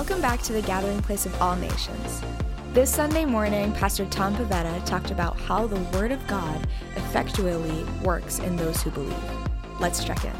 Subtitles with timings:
[0.00, 2.22] Welcome back to the gathering place of all nations.
[2.72, 6.66] This Sunday morning, Pastor Tom Pivetta talked about how the Word of God
[6.96, 9.14] effectually works in those who believe.
[9.78, 10.32] Let's check in.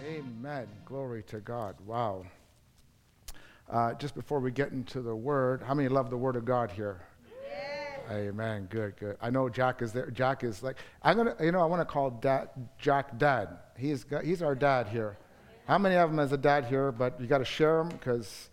[0.00, 0.68] Amen.
[0.84, 1.74] Glory to God.
[1.84, 2.24] Wow.
[3.70, 6.70] Uh, just before we get into the Word, how many love the Word of God
[6.70, 7.02] here?
[8.10, 8.66] Amen.
[8.70, 9.18] Good, good.
[9.20, 10.10] I know Jack is there.
[10.10, 13.58] Jack is like, I'm to, you know, I want to call dad, Jack dad.
[13.76, 15.18] He's, got, he's our dad here.
[15.66, 16.90] How many of them has a dad here?
[16.90, 18.48] But you got to share him because,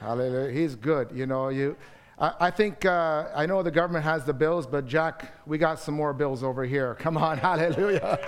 [0.00, 1.10] hallelujah, he's good.
[1.14, 1.76] You know, you,
[2.18, 5.78] I, I think, uh, I know the government has the bills, but Jack, we got
[5.78, 6.94] some more bills over here.
[6.94, 8.18] Come on, hallelujah.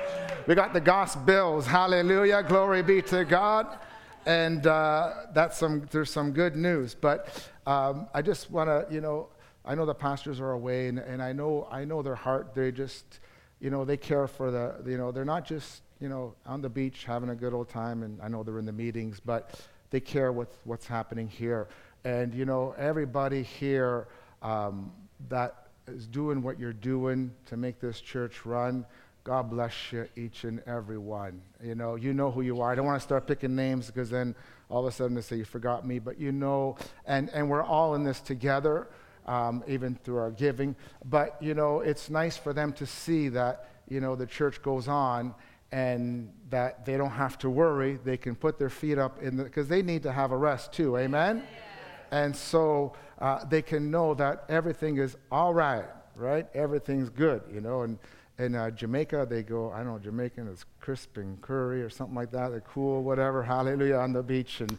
[0.47, 1.67] we got the gospel bills.
[1.67, 2.43] Hallelujah.
[2.43, 3.79] Glory be to God.
[4.29, 6.95] And uh, that's some, there's some good news.
[6.95, 9.31] But um, I just want to, you know,
[9.65, 12.55] I know the pastors are away, and, and I know I know their heart.
[12.55, 13.21] They just,
[13.59, 16.69] you know, they care for the, you know, they're not just, you know, on the
[16.69, 20.01] beach having a good old time, and I know they're in the meetings, but they
[20.01, 21.67] care with what's happening here.
[22.05, 24.09] And you know, everybody here
[24.43, 24.93] um,
[25.31, 28.85] that is doing what you're doing to make this church run.
[29.29, 31.43] God bless you, each and every one.
[31.63, 32.73] You know, you know who you are.
[32.73, 34.35] I don't want to start picking names because then
[34.71, 37.63] all of a sudden they say you forgot me, but you know, and, and we're
[37.63, 38.89] all in this together
[39.27, 40.75] um, even through our giving.
[41.05, 44.89] But, you know, it's nice for them to see that, you know, the church goes
[44.89, 45.35] on
[45.73, 47.99] and that they don't have to worry.
[48.03, 50.73] They can put their feet up in the, because they need to have a rest
[50.73, 50.97] too.
[50.97, 51.43] Amen?
[52.11, 55.85] And so uh, they can know that everything is all right,
[56.17, 56.47] right?
[56.55, 57.83] Everything's good, you know.
[57.83, 57.99] And
[58.39, 62.15] in uh, Jamaica, they go, I don't know, Jamaican is crisp and curry or something
[62.15, 62.51] like that.
[62.51, 64.61] They're cool, whatever, hallelujah, on the beach.
[64.61, 64.79] And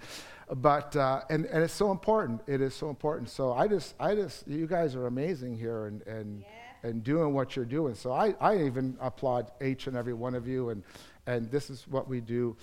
[0.56, 4.16] but uh, and, and it's so important it is so important so i just i
[4.16, 6.90] just you guys are amazing here and and yeah.
[6.90, 10.48] and doing what you're doing so i i even applaud each and every one of
[10.48, 10.84] you and
[11.28, 12.56] and this is what we do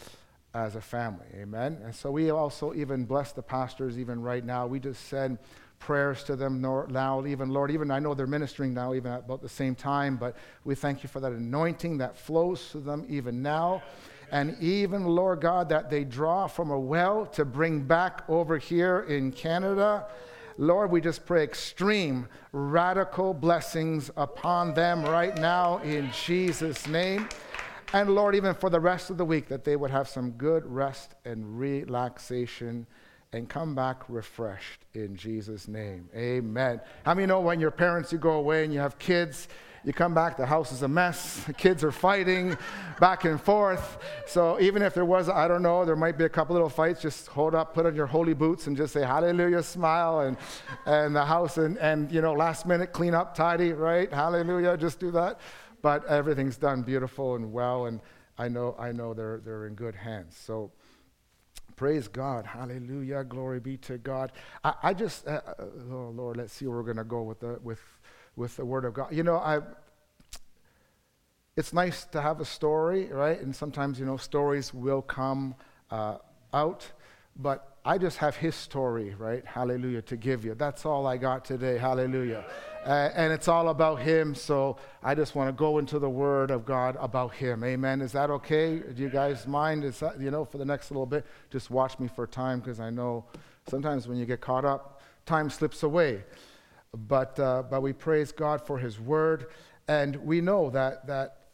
[0.55, 4.67] as a family amen and so we also even bless the pastors even right now
[4.67, 5.39] we just send
[5.79, 9.43] prayers to them now even lord even i know they're ministering now even at about
[9.43, 13.43] the same time but we thank you for that anointing that flows to them even
[13.43, 13.83] now
[14.31, 19.07] and even, Lord God, that they draw from a well to bring back over here
[19.09, 20.07] in Canada.
[20.59, 27.29] Lord, we just pray extreme, radical blessings upon them right now in Jesus' name.
[27.93, 30.67] And Lord, even for the rest of the week, that they would have some good
[30.67, 32.87] rest and relaxation
[33.33, 36.09] and come back refreshed in Jesus' name.
[36.15, 36.81] Amen.
[37.05, 39.49] How many know when your parents, you go away and you have kids,
[39.87, 41.45] you come back, the house is a mess.
[41.45, 42.59] The kids are fighting
[42.99, 43.99] back and forth.
[44.27, 47.01] So even if there was, I don't know, there might be a couple little fights,
[47.01, 50.37] just hold up, put on your holy boots and just say hallelujah, smile, and,
[50.87, 54.13] and the house, and, and, you know, last minute clean up, tidy, right?
[54.13, 55.39] Hallelujah, just do that.
[55.83, 58.01] But everything's done beautiful and well, and
[58.39, 60.37] I know, I know they're, they're in good hands.
[60.37, 60.73] So,
[61.77, 62.47] praise God.
[62.47, 63.23] Hallelujah.
[63.25, 64.33] Glory be to God.
[64.65, 67.41] I, I just, uh, uh oh Lord, let's see where we're going to go with
[67.41, 67.81] the, with
[68.37, 69.13] with the Word of God.
[69.13, 69.61] You know, I,
[71.57, 73.41] it's nice to have a story, right?
[73.41, 75.55] And sometimes, you know, stories will come
[75.91, 76.19] uh,
[76.53, 76.93] out,
[77.39, 79.45] but I just have His story, right?
[79.45, 80.55] Hallelujah, to give you.
[80.55, 81.79] That's all I got today.
[81.79, 82.45] Hallelujah.
[82.85, 86.51] Uh, and it's all about Him, so I just want to go into the Word
[86.51, 87.63] of God about Him.
[87.65, 88.01] Amen.
[88.01, 88.79] Is that okay?
[88.79, 89.85] Do you guys mind?
[89.85, 92.81] Is that, you know, for the next little bit, just watch me for time because
[92.81, 93.25] I know
[93.69, 96.25] sometimes when you get caught up, time slips away.
[96.93, 99.47] But, uh, but we praise God for His Word,
[99.89, 101.46] and we know that, that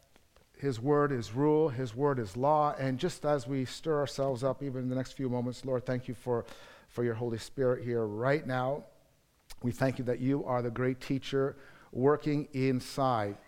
[0.62, 2.72] His Word is rule, His Word is law.
[2.78, 6.06] And just as we stir ourselves up, even in the next few moments, Lord, thank
[6.06, 6.44] you for,
[6.88, 8.84] for your Holy Spirit here right now.
[9.64, 11.56] We thank you that you are the great teacher
[11.90, 13.38] working inside.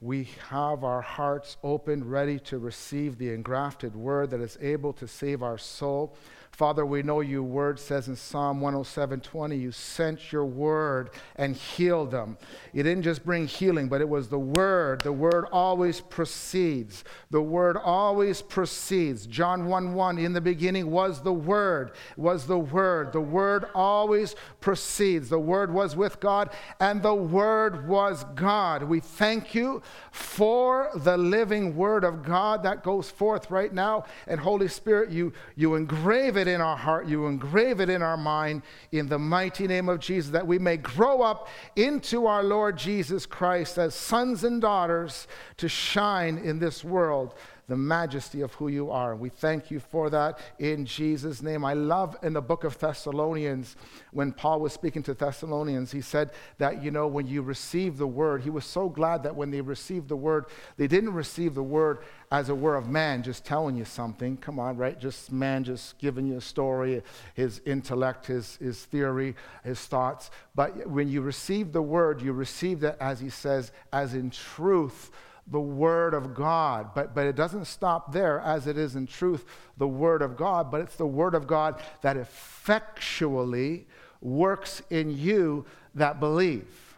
[0.00, 5.06] We have our hearts open, ready to receive the engrafted word that is able to
[5.06, 6.16] save our soul.
[6.52, 12.10] Father, we know your word says in Psalm 107:20, you sent your word and healed
[12.10, 12.36] them.
[12.74, 15.00] You didn't just bring healing, but it was the word.
[15.00, 17.04] The word always proceeds.
[17.30, 19.26] The word always proceeds.
[19.26, 23.12] John 1:1, in the beginning was the word, was the word.
[23.12, 25.30] The word always proceeds.
[25.30, 28.82] The word was with God, and the word was God.
[28.82, 34.04] We thank you for the living word of God that goes forth right now.
[34.26, 38.02] And Holy Spirit, you, you engrave it it in our heart, you engrave it in
[38.02, 42.42] our mind in the mighty name of Jesus, that we may grow up into our
[42.42, 47.34] Lord Jesus Christ as sons and daughters to shine in this world
[47.68, 49.14] the majesty of who you are.
[49.14, 51.64] We thank you for that in Jesus' name.
[51.64, 53.76] I love in the book of Thessalonians,
[54.10, 58.06] when Paul was speaking to Thessalonians, he said that, you know, when you receive the
[58.06, 61.62] word, he was so glad that when they received the word, they didn't receive the
[61.62, 61.98] word
[62.30, 64.36] as a word of man just telling you something.
[64.36, 64.98] Come on, right?
[64.98, 67.02] Just man just giving you a story,
[67.34, 70.30] his intellect, his, his theory, his thoughts.
[70.54, 75.10] But when you receive the word, you receive it, as he says, as in truth
[75.46, 76.94] the Word of God.
[76.94, 79.44] But, but it doesn't stop there, as it is in truth
[79.76, 83.86] the Word of God, but it's the Word of God that effectually
[84.20, 86.92] works in you that believe.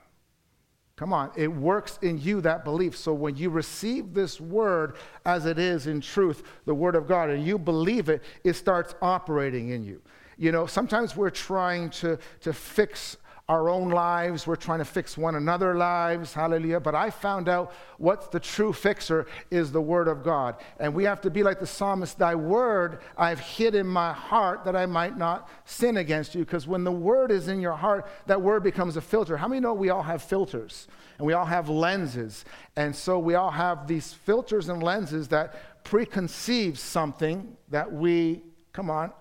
[0.96, 2.96] Come on, it works in you that belief.
[2.96, 4.94] So when you receive this word
[5.24, 8.94] as it is in truth, the word of God, and you believe it, it starts
[9.02, 10.00] operating in you.
[10.36, 13.16] You know, sometimes we're trying to, to fix
[13.48, 14.46] our own lives.
[14.46, 16.32] We're trying to fix one another lives.
[16.32, 16.80] Hallelujah.
[16.80, 20.56] But I found out what's the true fixer is the word of God.
[20.80, 24.64] And we have to be like the psalmist, thy word I've hid in my heart
[24.64, 26.44] that I might not sin against you.
[26.44, 29.36] Because when the word is in your heart, that word becomes a filter.
[29.36, 30.88] How many know we all have filters?
[31.18, 32.46] And we all have lenses.
[32.76, 38.42] And so we all have these filters and lenses that preconceive something that we,
[38.72, 39.12] come on,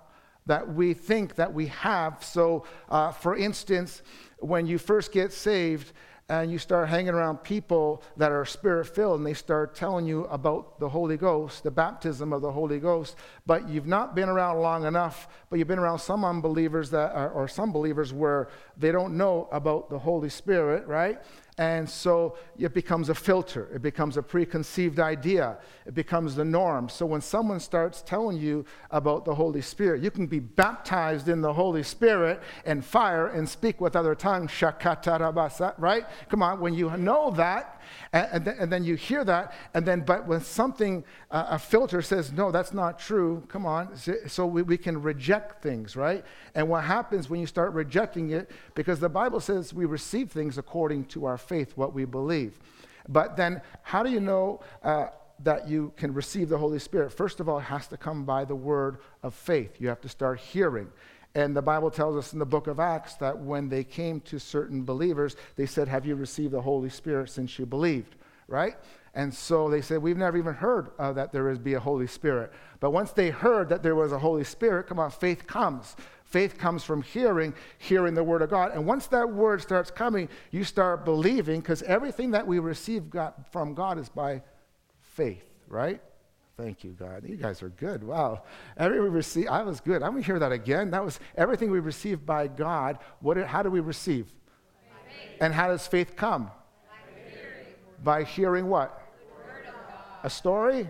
[0.45, 2.23] that we think that we have.
[2.23, 4.01] So, uh, for instance,
[4.39, 5.93] when you first get saved
[6.29, 10.23] and you start hanging around people that are spirit filled and they start telling you
[10.25, 14.61] about the Holy Ghost, the baptism of the Holy Ghost, but you've not been around
[14.61, 18.91] long enough, but you've been around some unbelievers that are, or some believers where they
[18.91, 21.19] don't know about the Holy Spirit, right?
[21.59, 23.69] And so it becomes a filter.
[23.75, 25.57] It becomes a preconceived idea.
[25.85, 26.89] It becomes the norm.
[26.89, 31.41] So when someone starts telling you about the Holy Spirit, you can be baptized in
[31.41, 34.51] the Holy Spirit and fire and speak with other tongues,
[35.77, 36.05] right?
[36.29, 39.85] Come on, when you know that, and, and, then, and then you hear that, and
[39.85, 43.89] then, but when something, uh, a filter says, no, that's not true, come on,
[44.27, 46.23] so we, we can reject things, right?
[46.55, 50.57] And what happens when you start rejecting it, because the Bible says we receive things
[50.57, 52.59] according to our faith, what we believe.
[53.09, 55.07] But then, how do you know uh,
[55.43, 57.11] that you can receive the Holy Spirit?
[57.11, 59.79] First of all, it has to come by the word of faith.
[59.79, 60.89] You have to start hearing.
[61.35, 64.39] And the Bible tells us in the book of Acts that when they came to
[64.39, 68.15] certain believers, they said, Have you received the Holy Spirit since you believed?
[68.47, 68.75] Right?
[69.15, 72.05] And so they said, We've never even heard uh, that there is be a Holy
[72.05, 72.51] Spirit.
[72.79, 75.95] But once they heard that there was a Holy Spirit, come on, faith comes.
[76.23, 78.71] Faith comes from hearing, hearing the Word of God.
[78.73, 83.03] And once that Word starts coming, you start believing because everything that we receive
[83.51, 84.41] from God is by
[84.99, 86.01] faith, right?
[86.55, 87.27] Thank you, God.
[87.27, 88.03] You guys are good.
[88.03, 88.43] Wow.
[88.77, 90.03] Everything we receive, I was good.
[90.03, 90.91] I'm going to hear that again.
[90.91, 92.99] That was everything we receive by God.
[93.21, 94.27] What, how do we receive?
[95.41, 96.51] And how does faith come?
[96.87, 96.93] By
[97.31, 97.65] hearing,
[98.03, 99.01] by hearing what?
[100.23, 100.87] A story?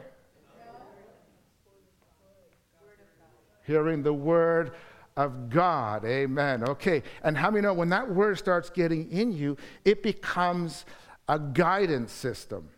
[3.65, 4.73] Hearing the word
[5.15, 6.03] of God.
[6.03, 6.63] Amen.
[6.63, 7.03] Okay.
[7.23, 9.55] And how many know when that word starts getting in you,
[9.85, 10.85] it becomes
[11.29, 12.69] a guidance system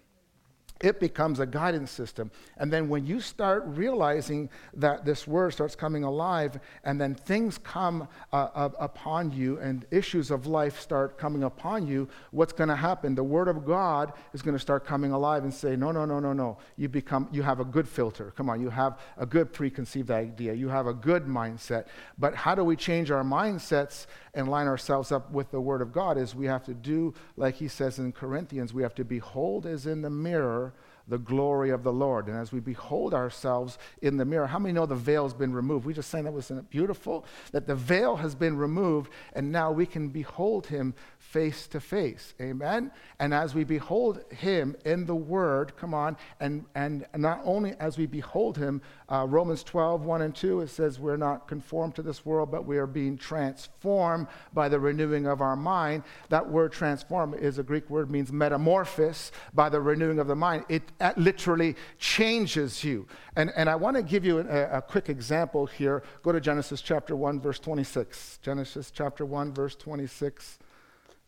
[0.82, 2.30] it becomes a guidance system.
[2.58, 7.58] And then when you start realizing that this word starts coming alive, and then things
[7.58, 12.68] come uh, uh, upon you, and issues of life start coming upon you, what's going
[12.70, 13.16] to happen?
[13.16, 16.20] The word of God is going to start coming alive and say, No, no, no,
[16.20, 16.58] no, no.
[16.76, 18.34] You become, you have a good filter.
[18.36, 20.54] Come on, you have a good preconceived idea.
[20.54, 21.86] You have a good mindset.
[22.18, 25.92] But how do we change our mindsets and line ourselves up with the word of
[25.92, 26.18] God?
[26.18, 29.88] Is we have to do, like he says in Corinthians, we have to behold as
[29.88, 30.74] in the mirror
[31.08, 32.28] the glory of the Lord.
[32.28, 35.54] And as we behold ourselves in the mirror, how many know the veil has been
[35.54, 35.86] removed?
[35.86, 39.86] We just sang that wasn't beautiful, that the veil has been removed, and now we
[39.86, 40.94] can behold him
[41.36, 42.34] face to face.
[42.40, 42.90] Amen?
[43.20, 47.98] And as we behold him in the word, come on, and, and not only as
[47.98, 52.02] we behold him, uh, Romans 12, 1 and 2, it says, We're not conformed to
[52.02, 56.04] this world, but we are being transformed by the renewing of our mind.
[56.30, 60.64] That word transform is a Greek word, means metamorphosis by the renewing of the mind.
[60.70, 60.84] It
[61.18, 63.08] literally changes you.
[63.36, 66.02] And, and I want to give you a, a quick example here.
[66.24, 68.40] Go to Genesis chapter 1, verse 26.
[68.42, 70.60] Genesis chapter 1, verse 26.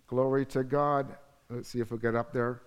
[0.07, 1.15] Glory to God.
[1.49, 2.61] Let's see if we get up there.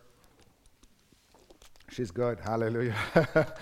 [1.90, 2.38] She's good.
[2.40, 2.94] Hallelujah.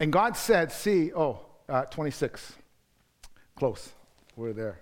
[0.00, 2.54] And God said, See, oh, uh, 26.
[3.56, 3.90] Close.
[4.36, 4.80] We're there.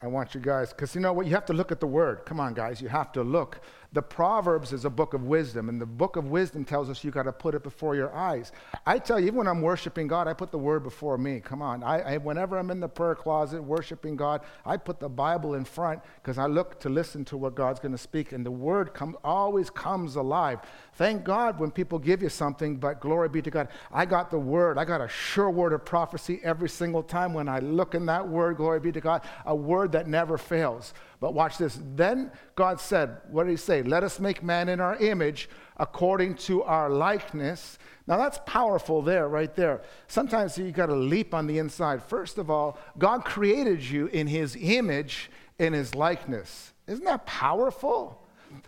[0.00, 1.26] I want you guys, because you know what?
[1.26, 2.26] You have to look at the word.
[2.26, 2.80] Come on, guys.
[2.80, 3.60] You have to look
[3.94, 7.12] The Proverbs is a book of wisdom, and the book of wisdom tells us you
[7.12, 8.50] got to put it before your eyes.
[8.84, 11.38] I tell you, even when I'm worshiping God, I put the word before me.
[11.38, 11.84] Come on.
[11.84, 15.64] I, I whenever I'm in the prayer closet worshiping God, I put the Bible in
[15.64, 18.94] front because I look to listen to what God's going to speak, and the word
[18.94, 20.58] come, always comes alive.
[20.94, 23.68] Thank God when people give you something, but glory be to God.
[23.92, 24.76] I got the word.
[24.76, 28.26] I got a sure word of prophecy every single time when I look in that
[28.28, 30.94] word, glory be to God, a word that never fails.
[31.20, 31.78] But watch this.
[31.94, 33.82] Then God said, What did he say?
[33.82, 37.78] Let us make man in our image according to our likeness.
[38.06, 39.82] Now that's powerful there, right there.
[40.08, 42.02] Sometimes you got to leap on the inside.
[42.02, 46.72] First of all, God created you in his image, in his likeness.
[46.86, 48.20] Isn't that powerful?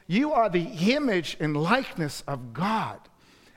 [0.07, 3.01] You are the image and likeness of God.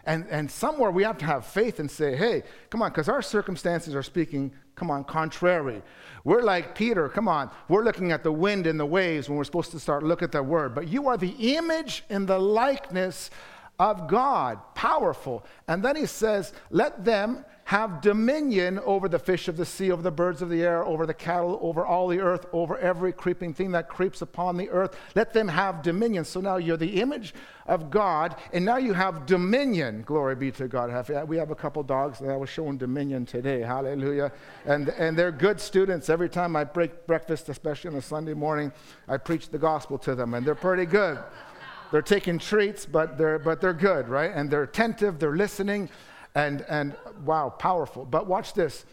[0.06, 3.22] And, and somewhere we have to have faith and say, hey, come on, because our
[3.22, 5.84] circumstances are speaking, come on, contrary.
[6.24, 7.52] We're like Peter, come on.
[7.68, 10.32] We're looking at the wind and the waves when we're supposed to start look at
[10.32, 10.74] the word.
[10.74, 13.30] But you are the image and the likeness
[13.78, 15.46] of God, powerful.
[15.68, 20.02] And then he says, let them have dominion over the fish of the sea, over
[20.02, 23.54] the birds of the air, over the cattle, over all the earth, over every creeping
[23.54, 24.98] thing that creeps upon the earth.
[25.14, 26.26] Let them have dominion.
[26.26, 27.36] So now you're the image
[27.68, 30.02] of God, and now you have dominion.
[30.02, 30.90] Glory be to God.
[31.28, 33.62] We have a couple dogs that was showing dominion today.
[33.62, 34.32] Hallelujah.
[34.66, 36.10] And, and they're good students.
[36.10, 38.74] Every time I break breakfast, especially on a Sunday morning,
[39.08, 41.20] I preach the gospel to them, and they're pretty good.
[41.92, 44.32] They're taking treats, but they're, but they're good, right?
[44.34, 45.90] And they're attentive, they're listening
[46.36, 46.96] and, and
[47.26, 48.06] wow, powerful.
[48.06, 48.86] But watch this.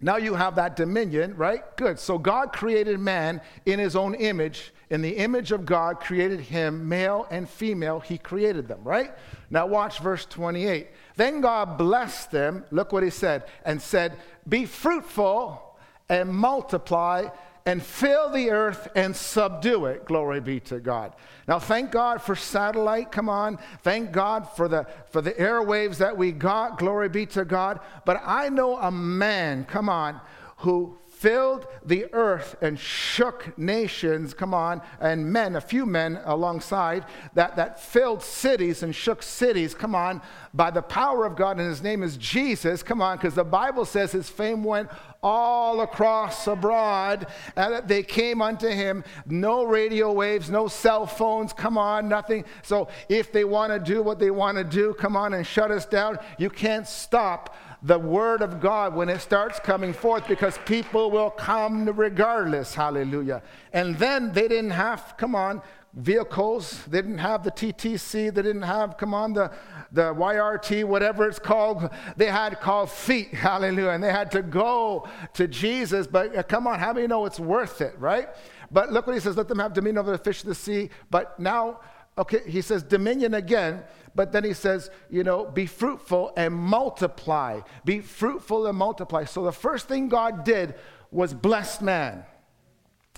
[0.00, 1.76] Now you have that dominion, right?
[1.76, 1.98] Good.
[1.98, 4.72] So God created man in his own image.
[4.90, 9.12] In the image of God, created him, male and female, he created them, right?
[9.48, 10.88] Now watch verse 28.
[11.16, 14.16] Then God blessed them, look what he said, and said,
[14.48, 15.78] Be fruitful
[16.08, 17.28] and multiply
[17.64, 20.04] and fill the earth and subdue it.
[20.04, 21.14] Glory be to God.
[21.46, 23.12] Now, thank God for satellite.
[23.12, 23.58] Come on.
[23.82, 26.78] Thank God for the, for the airwaves that we got.
[26.78, 27.80] Glory be to God.
[28.04, 30.20] But I know a man, come on,
[30.58, 37.04] who filled the earth and shook nations, come on, and men, a few men alongside,
[37.34, 40.20] that, that filled cities and shook cities, come on,
[40.52, 43.84] by the power of God, and his name is Jesus, come on, because the Bible
[43.84, 44.90] says his fame went
[45.22, 49.04] all across abroad, and that they came unto him.
[49.24, 52.44] No radio waves, no cell phones, come on, nothing.
[52.62, 55.70] So if they want to do what they want to do, come on and shut
[55.70, 60.56] us down, you can't stop the word of God when it starts coming forth because
[60.66, 62.74] people will come regardless.
[62.74, 63.42] Hallelujah.
[63.72, 65.62] And then they didn't have, come on,
[65.94, 66.84] vehicles.
[66.86, 68.32] They didn't have the TTC.
[68.32, 69.50] They didn't have, come on, the,
[69.90, 71.90] the YRT, whatever it's called.
[72.16, 73.28] They had called feet.
[73.34, 73.90] Hallelujah.
[73.90, 76.06] And they had to go to Jesus.
[76.06, 78.28] But uh, come on, how many know it's worth it, right?
[78.70, 80.88] But look what he says let them have dominion over the fish of the sea.
[81.10, 81.80] But now,
[82.18, 83.82] okay, he says dominion again.
[84.14, 87.60] But then he says, you know, be fruitful and multiply.
[87.84, 89.24] Be fruitful and multiply.
[89.24, 90.74] So the first thing God did
[91.10, 92.24] was bless man.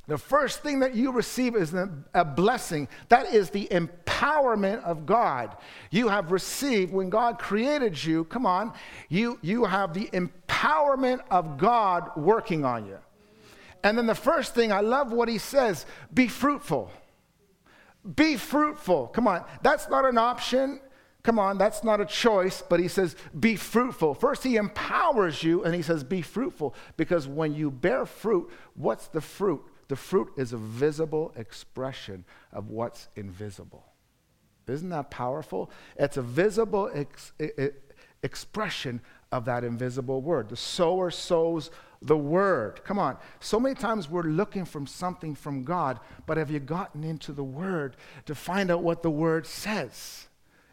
[0.07, 1.75] The first thing that you receive is
[2.13, 2.89] a blessing.
[3.09, 5.57] That is the empowerment of God.
[5.91, 8.75] You have received, when God created you, come on,
[9.09, 12.99] you, you have the empowerment of God working on you.
[13.83, 16.91] And then the first thing, I love what he says be fruitful.
[18.17, 19.09] Be fruitful.
[19.09, 19.45] Come on.
[19.63, 20.81] That's not an option.
[21.25, 24.13] Come on, that's not a choice, but he says, be fruitful.
[24.13, 26.75] First, he empowers you and he says, be fruitful.
[26.99, 29.65] Because when you bear fruit, what's the fruit?
[29.89, 33.87] The fruit is a visible expression of what's invisible.
[34.69, 35.71] Isn't that powerful?
[35.97, 37.33] It's a visible ex-
[38.23, 39.01] expression
[39.33, 40.51] of that invisible word.
[40.51, 41.71] The sower sows
[42.05, 42.85] the word.
[42.85, 43.17] Come on.
[43.41, 47.45] So many times we're looking for something from God, but have you gotten into the
[47.45, 47.97] word
[48.27, 50.29] to find out what the word says?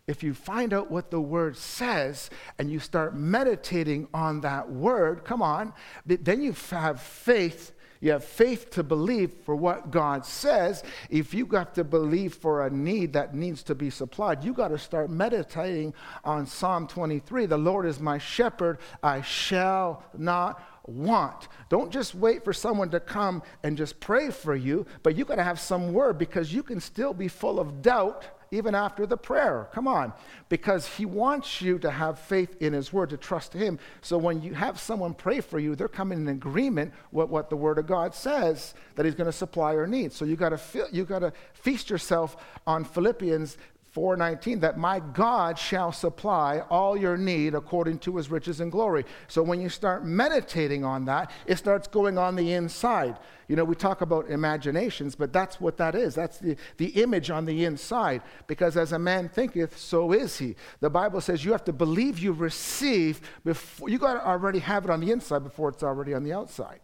[0.08, 5.24] if you find out what the word says and you start meditating on that word,
[5.24, 5.74] come on,
[6.06, 7.72] then you have faith.
[8.02, 10.84] You have faith to believe for what God says.
[11.12, 14.70] If you got to believe for a need that needs to be supplied, you got
[14.70, 17.46] to start meditating on Psalm 23.
[17.46, 21.48] The Lord is my shepherd, I shall not want.
[21.70, 25.36] Don't just wait for someone to come and just pray for you, but you got
[25.36, 29.16] to have some word because you can still be full of doubt even after the
[29.16, 29.70] prayer.
[29.72, 30.12] Come on.
[30.50, 33.80] Because he wants you to have faith in his word, to trust him.
[34.02, 37.56] So when you have someone pray for you, they're coming in agreement with what the
[37.56, 40.16] word of God says that he's going to supply your needs.
[40.16, 42.36] So you got to you got to feast yourself
[42.68, 43.58] on Philippians
[43.94, 49.06] 4:19 that my God shall supply all your need according to his riches and glory.
[49.28, 53.20] So when you start meditating on that, it starts going on the inside.
[53.50, 56.16] You know, we talk about imaginations, but that's what that is.
[56.16, 58.22] That's the, the image on the inside.
[58.48, 60.56] Because as a man thinketh, so is he.
[60.80, 64.86] The Bible says you have to believe you receive before you got to already have
[64.86, 66.80] it on the inside before it's already on the outside.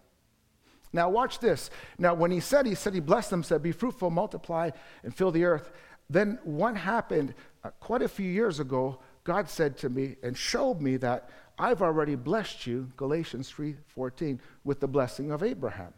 [0.91, 1.69] Now watch this.
[1.97, 4.71] Now when he said, he said he blessed them, said, Be fruitful, multiply,
[5.03, 5.71] and fill the earth.
[6.09, 7.33] Then what happened
[7.63, 11.81] uh, quite a few years ago, God said to me and showed me that I've
[11.81, 15.93] already blessed you, Galatians 3:14, with the blessing of Abraham.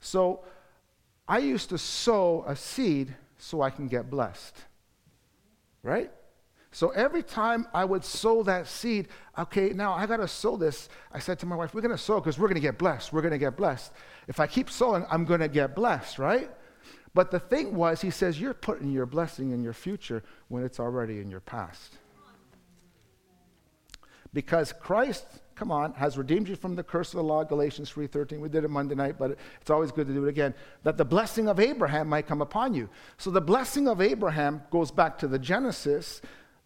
[0.00, 0.44] So
[1.26, 4.56] I used to sow a seed so I can get blessed.
[5.82, 6.12] Right?
[6.70, 10.88] So every time I would sow that seed, okay, now I got to sow this.
[11.12, 13.12] I said to my wife, we're going to sow because we're going to get blessed.
[13.12, 13.92] We're going to get blessed.
[14.26, 16.50] If I keep sowing, I'm going to get blessed, right?
[17.14, 20.80] But the thing was, he says, you're putting your blessing in your future when it's
[20.80, 21.98] already in your past.
[24.32, 28.40] Because Christ, come on, has redeemed you from the curse of the law, Galatians 3.13.
[28.40, 30.54] We did it Monday night, but it's always good to do it again.
[30.84, 32.88] That the blessing of Abraham might come upon you.
[33.18, 36.22] So the blessing of Abraham goes back to the Genesis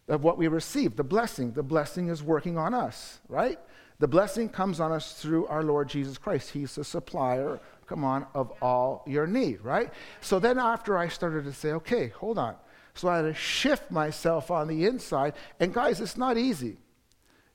[0.07, 0.95] of what we received.
[0.95, 1.51] The blessing.
[1.51, 3.59] The blessing is working on us, right?
[3.99, 6.51] The blessing comes on us through our Lord Jesus Christ.
[6.51, 9.91] He's the supplier come on, of all your need, right?
[10.21, 12.55] So then after I started to say, okay, hold on.
[12.93, 15.33] So I had to shift myself on the inside.
[15.59, 16.77] And guys, it's not easy.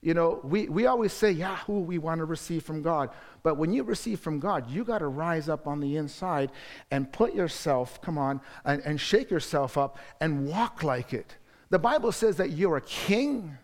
[0.00, 3.10] You know, we, we always say, yeah, who we want to receive from God.
[3.44, 6.50] But when you receive from God, you got to rise up on the inside
[6.90, 11.36] and put yourself, come on, and, and shake yourself up and walk like it.
[11.70, 13.58] The Bible says that you're a king,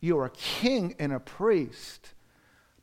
[0.00, 2.14] you're a king and a priest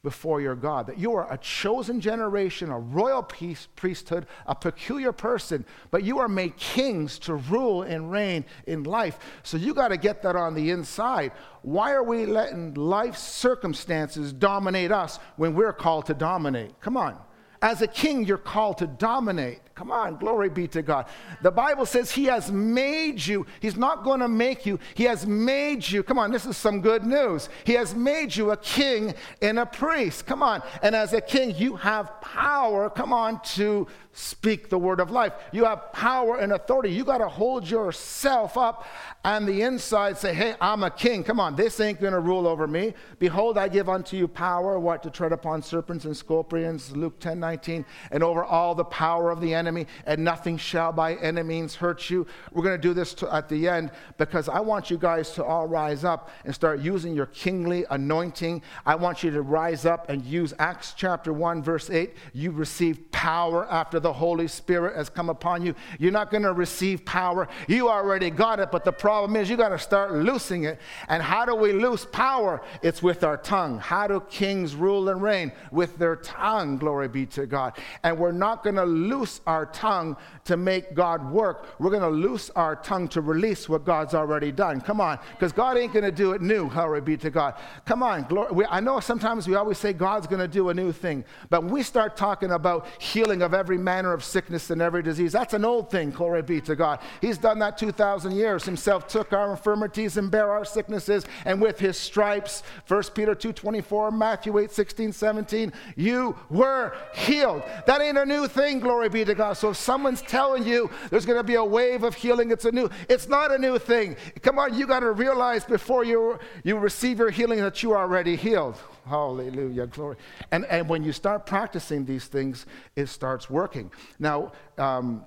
[0.05, 5.65] before your God, that you are a chosen generation, a royal priesthood, a peculiar person,
[5.89, 9.17] but you are made kings to rule and reign in life.
[9.41, 11.31] So you got to get that on the inside.
[11.63, 16.79] Why are we letting life circumstances dominate us when we're called to dominate?
[16.79, 17.17] Come on.
[17.65, 19.59] As a king, you're called to dominate.
[19.73, 21.07] Come on, glory be to God.
[21.41, 23.47] The Bible says He has made you.
[23.59, 26.03] He's not going to make you, He has made you.
[26.03, 27.49] Come on, this is some good news.
[27.63, 30.27] He has made you a king and a priest.
[30.27, 30.61] Come on.
[30.83, 35.33] And as a king, you have power, come on, to speak the word of life.
[35.51, 36.89] You have power and authority.
[36.89, 38.87] You got to hold yourself up
[39.25, 41.23] on the inside, say, Hey, I'm a king.
[41.23, 42.93] Come on, this ain't going to rule over me.
[43.19, 45.03] Behold, I give unto you power, what?
[45.03, 49.41] To tread upon serpents and scorpions, Luke 10 19, and over all the power of
[49.41, 52.25] the enemy, and nothing shall by any means hurt you.
[52.53, 55.43] We're going to do this to, at the end because I want you guys to
[55.43, 58.61] all rise up and start using your kingly anointing.
[58.85, 62.13] I want you to rise up and use Acts chapter 1, verse 8.
[62.31, 65.73] You receive power after the Holy Spirit has come upon you.
[65.97, 67.47] You're not going to receive power.
[67.67, 70.79] You already got it, but the problem is you got to start loosing it.
[71.09, 72.61] And how do we loose power?
[72.83, 73.79] It's with our tongue.
[73.79, 75.51] How do kings rule and reign?
[75.71, 77.79] With their tongue, glory be to God.
[78.03, 81.79] And we're not going to loose our tongue to make God work.
[81.79, 84.81] We're going to loose our tongue to release what God's already done.
[84.81, 86.69] Come on, because God ain't going to do it new.
[86.69, 87.55] Glory be to God.
[87.85, 88.51] Come on, glory.
[88.51, 91.63] We, I know sometimes we always say God's going to do a new thing, but
[91.63, 95.31] when we start talking about healing of every manner of sickness and every disease.
[95.31, 96.99] That's an old thing, glory be to God.
[97.21, 98.65] He's done that 2,000 years.
[98.65, 104.11] Himself took our infirmities and bare our sicknesses, and with his stripes, 1 Peter 2.24,
[104.11, 107.63] Matthew 8, 16, 17, you were healed.
[107.85, 109.53] That ain't a new thing, glory be to God.
[109.53, 112.71] So if someone's telling you there's going to be a wave of healing, it's a
[112.71, 114.17] new, it's not a new thing.
[114.41, 118.01] Come on, you got to realize before you, you receive your healing that you are
[118.01, 118.75] already healed.
[119.05, 120.17] Hallelujah, glory.
[120.51, 122.65] And, and when you start practicing these things,
[122.95, 123.91] it starts working.
[124.17, 125.25] Now, um,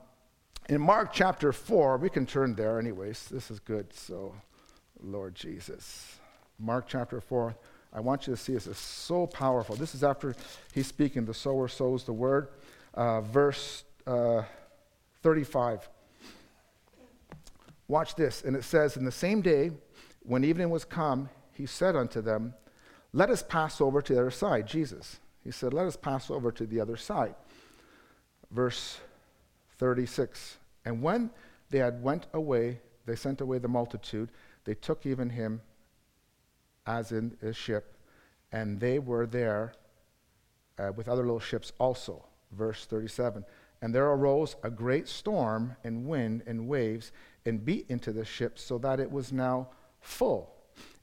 [0.68, 3.28] in Mark chapter 4, we can turn there anyways.
[3.28, 3.92] This is good.
[3.92, 4.34] So,
[5.02, 6.18] Lord Jesus.
[6.58, 7.54] Mark chapter 4.
[7.92, 9.76] I want you to see this is so powerful.
[9.76, 10.34] This is after
[10.74, 12.48] he's speaking, the sower sows the word.
[12.94, 14.42] Uh, verse uh,
[15.22, 15.88] 35.
[17.86, 18.42] Watch this.
[18.42, 19.70] And it says, In the same day,
[20.20, 22.54] when evening was come, he said unto them,
[23.12, 24.66] let us pass over to the other side.
[24.66, 25.20] Jesus.
[25.42, 27.34] He said, Let us pass over to the other side.
[28.50, 28.98] Verse
[29.78, 30.58] 36.
[30.84, 31.30] And when
[31.70, 34.30] they had went away, they sent away the multitude.
[34.64, 35.62] They took even him
[36.86, 37.96] as in a ship,
[38.52, 39.74] and they were there
[40.78, 42.24] uh, with other little ships also.
[42.52, 43.44] Verse 37.
[43.80, 47.12] And there arose a great storm and wind and waves
[47.46, 49.68] and beat into the ship so that it was now
[50.00, 50.57] full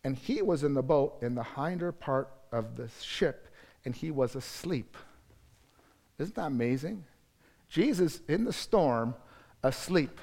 [0.06, 3.48] and he was in the boat in the hinder part of the ship,
[3.84, 4.96] and he was asleep.
[6.20, 7.04] Isn't that amazing?
[7.70, 9.16] Jesus in the storm,
[9.64, 10.22] asleep.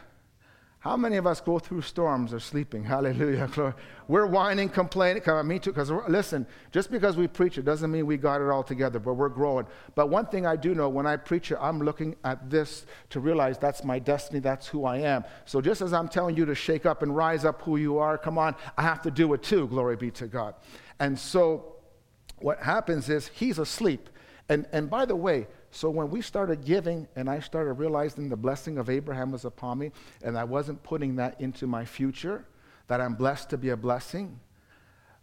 [0.82, 2.82] How many of us go through storms or sleeping?
[2.82, 3.48] Hallelujah.
[3.52, 3.72] Glory.
[4.08, 5.22] We're whining, complaining.
[5.22, 5.70] Come on, me too.
[5.70, 9.14] Because listen, just because we preach it doesn't mean we got it all together, but
[9.14, 9.64] we're growing.
[9.94, 13.20] But one thing I do know when I preach it, I'm looking at this to
[13.20, 15.22] realize that's my destiny, that's who I am.
[15.44, 18.18] So just as I'm telling you to shake up and rise up who you are,
[18.18, 19.68] come on, I have to do it too.
[19.68, 20.56] Glory be to God.
[20.98, 21.76] And so
[22.38, 24.08] what happens is he's asleep.
[24.48, 28.36] And, and by the way, so when we started giving and I started realizing the
[28.36, 29.90] blessing of Abraham was upon me
[30.22, 32.44] and I wasn't putting that into my future,
[32.88, 34.38] that I'm blessed to be a blessing,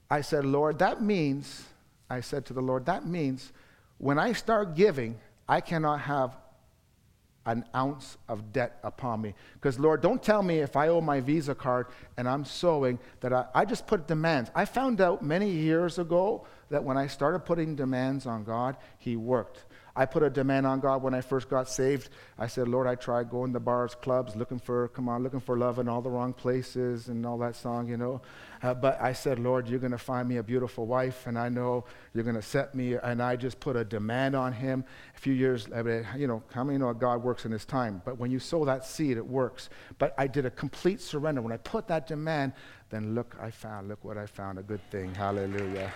[0.09, 1.65] I said, Lord, that means,
[2.09, 3.53] I said to the Lord, that means
[3.99, 6.35] when I start giving, I cannot have
[7.45, 9.35] an ounce of debt upon me.
[9.53, 13.33] Because, Lord, don't tell me if I owe my Visa card and I'm sowing that
[13.33, 14.49] I, I just put demands.
[14.55, 19.15] I found out many years ago that when I started putting demands on God, He
[19.15, 19.65] worked.
[19.99, 22.07] I put a demand on God when I first got saved.
[22.37, 25.57] I said, Lord, I tried going to bars, clubs, looking for, come on, looking for
[25.57, 28.21] love in all the wrong places and all that song, you know.
[28.63, 31.49] Uh, but I said, Lord, you're going to find me a beautiful wife, and I
[31.49, 31.83] know
[32.13, 32.93] you're going to set me.
[32.93, 34.85] And I just put a demand on him.
[35.17, 35.67] A few years,
[36.17, 38.01] you know, how many know God works in his time?
[38.05, 39.69] But when you sow that seed, it works.
[39.97, 41.41] But I did a complete surrender.
[41.41, 42.53] When I put that demand,
[42.89, 45.13] then look, I found, look what I found, a good thing.
[45.13, 45.91] Hallelujah.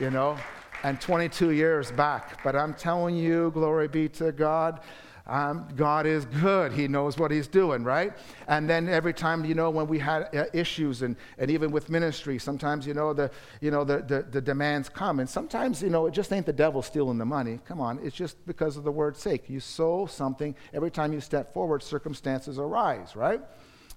[0.00, 0.36] You know?
[0.84, 2.42] And 22 years back.
[2.42, 4.80] But I'm telling you, glory be to God.
[5.28, 6.72] Um, God is good.
[6.72, 8.14] He knows what He's doing, right?
[8.46, 11.90] And then every time, you know, when we had uh, issues and, and even with
[11.90, 15.20] ministry, sometimes, you know, the, you know the, the, the, demands come.
[15.20, 17.60] And sometimes, you know, it just ain't the devil stealing the money.
[17.66, 19.50] Come on, it's just because of the word's sake.
[19.50, 23.42] You sow something, every time you step forward, circumstances arise, right?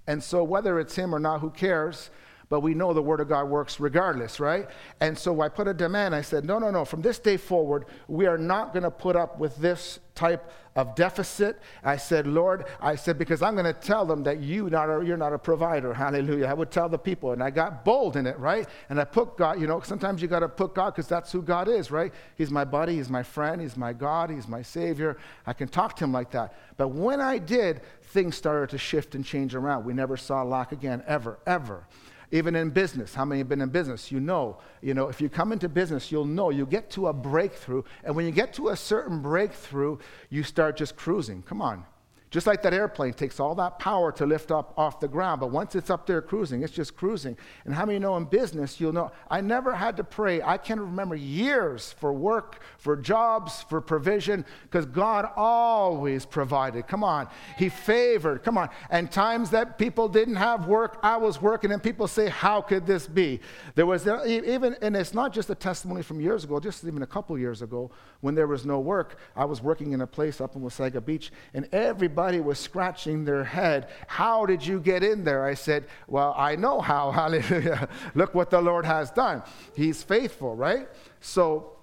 [0.07, 2.09] And so whether it's him or not, who cares?
[2.51, 4.67] But we know the Word of God works regardless, right?
[4.99, 6.13] And so I put a demand.
[6.13, 6.83] I said, no, no, no.
[6.83, 10.93] From this day forward, we are not going to put up with this type of
[10.93, 11.61] deficit.
[11.81, 15.01] I said, Lord, I said, because I'm going to tell them that you not a,
[15.01, 15.93] you're not a provider.
[15.93, 16.47] Hallelujah.
[16.47, 17.31] I would tell the people.
[17.31, 18.67] And I got bold in it, right?
[18.89, 21.41] And I put God, you know, sometimes you got to put God because that's who
[21.41, 22.13] God is, right?
[22.35, 25.15] He's my buddy, He's my friend, He's my God, He's my Savior.
[25.47, 26.53] I can talk to Him like that.
[26.75, 29.85] But when I did, things started to shift and change around.
[29.85, 31.87] We never saw lack again, ever, ever.
[32.31, 34.11] Even in business, how many have been in business?
[34.11, 37.13] You know, you know, if you come into business, you'll know you get to a
[37.13, 37.83] breakthrough.
[38.03, 39.97] And when you get to a certain breakthrough,
[40.29, 41.43] you start just cruising.
[41.43, 41.85] Come on.
[42.31, 45.51] Just like that airplane takes all that power to lift up off the ground, but
[45.51, 47.35] once it's up there cruising, it's just cruising.
[47.65, 50.41] And how many know in business, you'll know, I never had to pray.
[50.41, 56.87] I can remember years for work, for jobs, for provision, because God always provided.
[56.87, 57.27] Come on.
[57.57, 58.43] He favored.
[58.43, 58.69] Come on.
[58.89, 62.87] And times that people didn't have work, I was working, and people say, How could
[62.87, 63.41] this be?
[63.75, 67.03] There was uh, even, and it's not just a testimony from years ago, just even
[67.03, 67.91] a couple years ago,
[68.21, 69.17] when there was no work.
[69.35, 73.25] I was working in a place up in Wasaga Beach, and everybody everybody was scratching
[73.25, 73.87] their head.
[74.05, 75.43] How did you get in there?
[75.43, 77.09] I said, Well, I know how.
[77.21, 77.89] Hallelujah.
[78.13, 79.41] Look what the Lord has done.
[79.75, 80.87] He's faithful, right?
[81.19, 81.73] So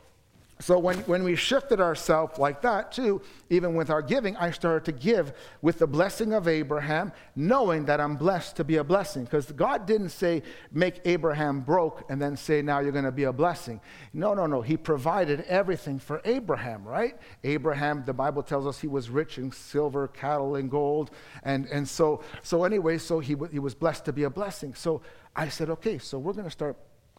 [0.61, 4.85] so when, when we shifted ourselves like that too, even with our giving, I started
[4.87, 9.23] to give with the blessing of Abraham, knowing that I'm blessed to be a blessing.
[9.23, 10.43] Because God didn't say,
[10.73, 13.81] make Abraham broke and then say, now you're going to be a blessing.
[14.13, 14.61] No, no, no.
[14.61, 17.17] He provided everything for Abraham, right?
[17.45, 21.13] Abraham, the Bible tells us he was rich in silver, cattle, and gold.
[21.45, 24.75] And, and so, so anyway, so he, w- he was blessed to be a blessing.
[24.75, 25.03] So
[25.37, 26.77] I said, okay, so we're going to start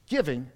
[0.08, 0.52] giving.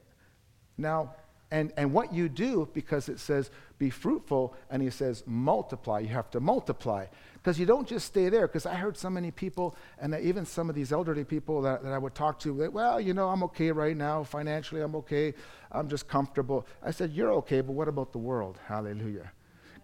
[0.78, 1.16] Now,
[1.54, 6.08] and, and what you do, because it says be fruitful, and he says multiply, you
[6.08, 7.06] have to multiply.
[7.36, 8.48] Because you don't just stay there.
[8.48, 11.94] Because I heard so many people, and even some of these elderly people that, that
[11.94, 14.24] I would talk to, well, you know, I'm okay right now.
[14.24, 15.36] Financially, I'm okay.
[15.72, 16.66] I'm just comfortable.
[16.82, 18.58] I said, You're okay, but what about the world?
[18.66, 19.32] Hallelujah.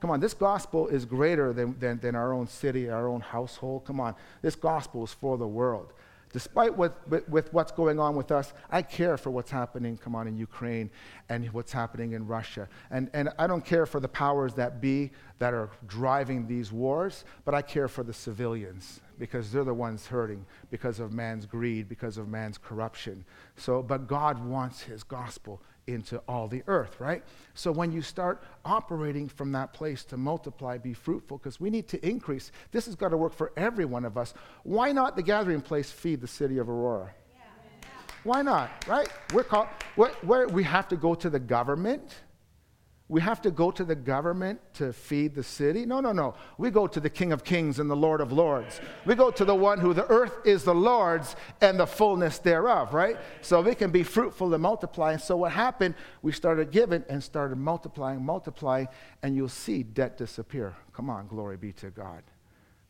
[0.01, 3.85] Come on, this gospel is greater than, than, than our own city, our own household.
[3.85, 5.93] Come on, this gospel is for the world
[6.31, 10.15] despite what, with, with, what's going on with us, I care for what's happening, come
[10.15, 10.89] on, in Ukraine
[11.29, 12.67] and what's happening in Russia.
[12.91, 17.23] And, and I don't care for the powers that be that are driving these wars,
[17.45, 21.89] but I care for the civilians because they're the ones hurting because of man's greed,
[21.89, 23.25] because of man's corruption.
[23.57, 25.61] So, but God wants his gospel
[25.93, 27.23] into all the earth, right?
[27.53, 31.87] So when you start operating from that place to multiply, be fruitful, because we need
[31.89, 34.33] to increase, this has got to work for every one of us.
[34.63, 37.13] Why not the gathering place feed the city of Aurora?
[38.23, 39.07] Why not, right?
[39.33, 42.15] We're called, where, where we have to go to the government
[43.09, 45.83] we have to go to the government to feed the city.
[45.83, 46.35] No, no, no.
[46.59, 48.79] We go to the King of Kings and the Lord of Lords.
[49.03, 52.93] We go to the one who the earth is the Lord's and the fullness thereof,
[52.93, 53.17] right?
[53.41, 55.13] So we can be fruitful and multiply.
[55.13, 58.87] And so what happened, we started giving and started multiplying, multiplying,
[59.23, 60.75] and you'll see debt disappear.
[60.93, 62.21] Come on, glory be to God.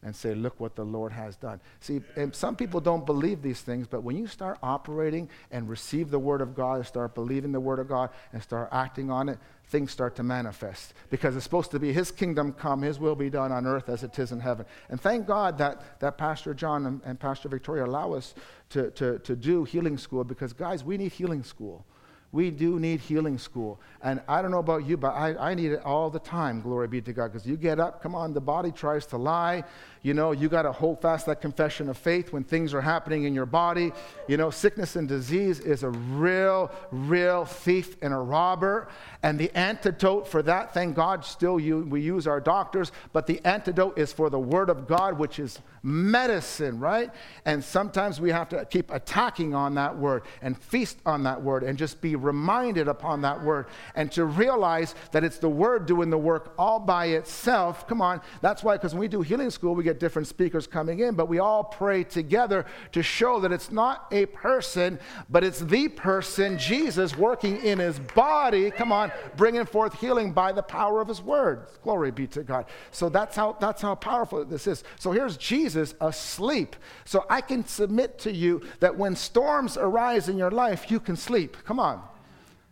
[0.03, 1.59] And say, Look what the Lord has done.
[1.79, 6.19] See, some people don't believe these things, but when you start operating and receive the
[6.19, 9.37] Word of God, and start believing the Word of God, and start acting on it,
[9.67, 10.93] things start to manifest.
[11.09, 14.03] Because it's supposed to be His kingdom come, His will be done on earth as
[14.03, 14.65] it is in heaven.
[14.89, 18.35] And thank God that, that Pastor John and, and Pastor Victoria allow us
[18.69, 21.85] to, to, to do healing school, because, guys, we need healing school.
[22.31, 23.79] We do need healing school.
[24.03, 26.87] And I don't know about you, but I, I need it all the time, glory
[26.87, 27.33] be to God.
[27.33, 29.63] Because you get up, come on, the body tries to lie.
[30.03, 33.23] You know, you got to hold fast that confession of faith when things are happening
[33.23, 33.91] in your body.
[34.27, 38.89] You know, sickness and disease is a real, real thief and a robber.
[39.23, 43.41] And the antidote for that, thank God, still you, we use our doctors, but the
[43.43, 47.11] antidote is for the Word of God, which is medicine, right?
[47.45, 51.63] And sometimes we have to keep attacking on that Word and feast on that Word
[51.63, 56.09] and just be reminded upon that Word and to realize that it's the Word doing
[56.09, 57.87] the work all by itself.
[57.87, 60.99] Come on, that's why, because when we do healing school, we get different speakers coming
[60.99, 65.59] in, but we all pray together to show that it's not a person, but it's
[65.59, 71.01] the person, Jesus, working in his body, come on, bringing forth healing by the power
[71.01, 71.67] of his word.
[71.83, 72.65] Glory be to God.
[72.91, 74.83] So that's how, that's how powerful this is.
[74.99, 76.75] So here's Jesus asleep.
[77.05, 81.15] So I can submit to you that when storms arise in your life, you can
[81.15, 81.57] sleep.
[81.65, 82.01] Come on.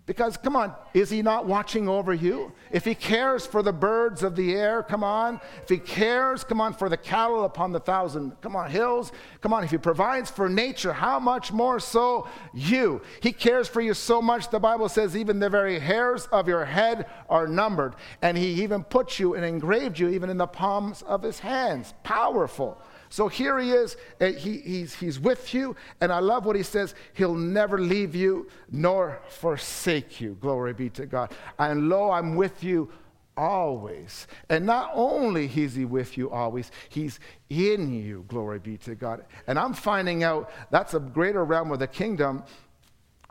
[0.08, 2.54] Because, come on, is he not watching over you?
[2.72, 5.42] If he cares for the birds of the air, come on.
[5.62, 9.52] If he cares, come on, for the cattle upon the thousand, come on, hills, come
[9.52, 9.66] on.
[9.66, 13.02] If he provides for nature, how much more so you?
[13.22, 16.64] He cares for you so much, the Bible says, even the very hairs of your
[16.64, 17.96] head are numbered.
[18.22, 21.94] And he even put you and engraved you even in the palms of his hands.
[22.04, 22.82] Powerful.
[23.10, 26.94] So here he is, he, he's, he's with you, and I love what he says
[27.14, 30.38] He'll never leave you nor forsake you.
[30.42, 31.32] Glory be to God.
[31.58, 32.90] And lo, I'm with you
[33.38, 34.28] always.
[34.50, 38.26] And not only is he with you always, he's in you.
[38.28, 39.24] Glory be to God.
[39.46, 42.44] And I'm finding out that's a greater realm of the kingdom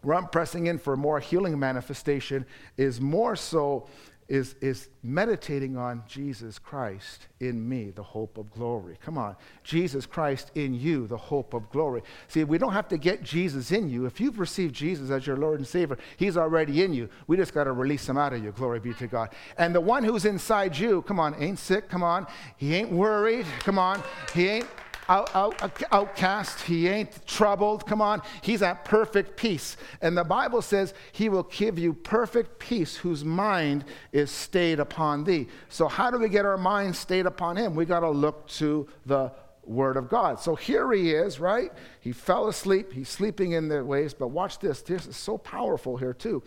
[0.03, 3.89] where I'm pressing in for more healing manifestation is more so
[4.29, 8.97] is, is meditating on Jesus Christ in me, the hope of glory.
[9.01, 9.37] Come on.
[9.63, 12.03] Jesus Christ in you, the hope of glory.
[12.29, 14.07] See, we don't have to get Jesus in you.
[14.07, 17.09] If you've received Jesus as your Lord and Savior, He's already in you.
[17.29, 18.51] We just got to release Him out of you.
[18.53, 19.31] Glory be to God.
[19.59, 21.89] And the one who's inside you, come on, ain't sick.
[21.89, 22.27] Come on.
[22.57, 23.47] He ain't worried.
[23.61, 24.03] Come on.
[24.35, 24.69] He ain't
[25.09, 26.61] out, out, outcast.
[26.63, 27.87] He ain't troubled.
[27.87, 28.23] Come on.
[28.43, 29.77] He's at perfect peace.
[30.01, 35.25] And the Bible says he will give you perfect peace whose mind is stayed upon
[35.25, 35.49] thee.
[35.69, 37.75] So, how do we get our mind stayed upon him?
[37.75, 39.33] We got to look to the
[39.67, 40.41] Word of God.
[40.41, 41.73] So here he is, right?
[42.01, 42.93] He fell asleep.
[42.93, 44.15] He's sleeping in the waves.
[44.15, 44.81] But watch this.
[44.83, 46.43] This is so powerful here, too.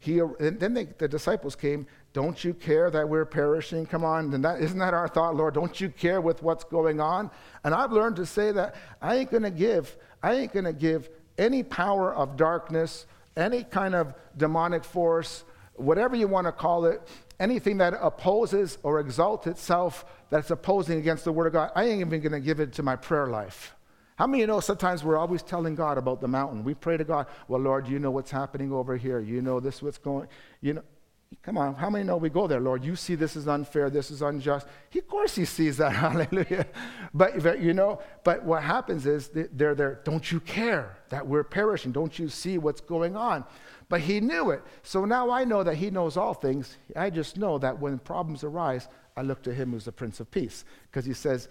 [0.00, 3.84] He, then they, the disciples came don't you care that we're perishing?
[3.86, 4.32] Come on.
[4.32, 5.52] And that, isn't that our thought, Lord?
[5.52, 7.28] Don't you care with what's going on?
[7.64, 11.64] And I've learned to say that I ain't to give, I ain't to give any
[11.64, 17.02] power of darkness, any kind of demonic force, whatever you want to call it,
[17.40, 22.00] anything that opposes or exalts itself that's opposing against the Word of God, I ain't
[22.00, 23.74] even going to give it to my prayer life.
[24.14, 26.62] How many of you know sometimes we're always telling God about the mountain?
[26.62, 29.18] We pray to God, well, Lord, you know what's happening over here.
[29.18, 30.28] You know this, what's going,
[30.60, 30.82] you know.
[31.42, 32.84] Come on, how many know we go there, Lord?
[32.84, 34.66] You see this is unfair, this is unjust.
[34.90, 36.66] He, of course, he sees that, hallelujah.
[37.12, 41.92] But, you know, but what happens is they're there, don't you care that we're perishing?
[41.92, 43.44] Don't you see what's going on?
[43.88, 44.62] But he knew it.
[44.82, 46.76] So now I know that he knows all things.
[46.96, 50.30] I just know that when problems arise, I look to him who's the Prince of
[50.30, 50.64] Peace.
[50.90, 51.48] Because he says,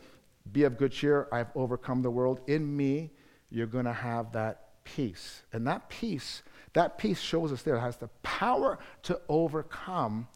[0.52, 2.41] Be of good cheer, I've overcome the world.
[2.48, 3.12] In me,
[3.50, 5.43] you're going to have that peace.
[5.54, 10.27] And that peace that peace shows us there has the power to overcome,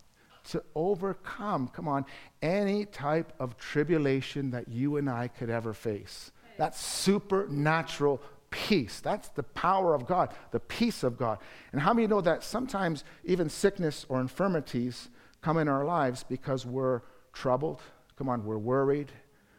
[0.49, 2.05] to overcome, come on,
[2.41, 6.31] any type of tribulation that you and I could ever face.
[6.57, 8.99] That's supernatural peace.
[8.99, 11.39] That's the power of God, the peace of God.
[11.71, 15.09] And how many know that sometimes even sickness or infirmities
[15.41, 17.01] come in our lives because we're
[17.33, 17.81] troubled?
[18.17, 19.11] Come on, we're worried,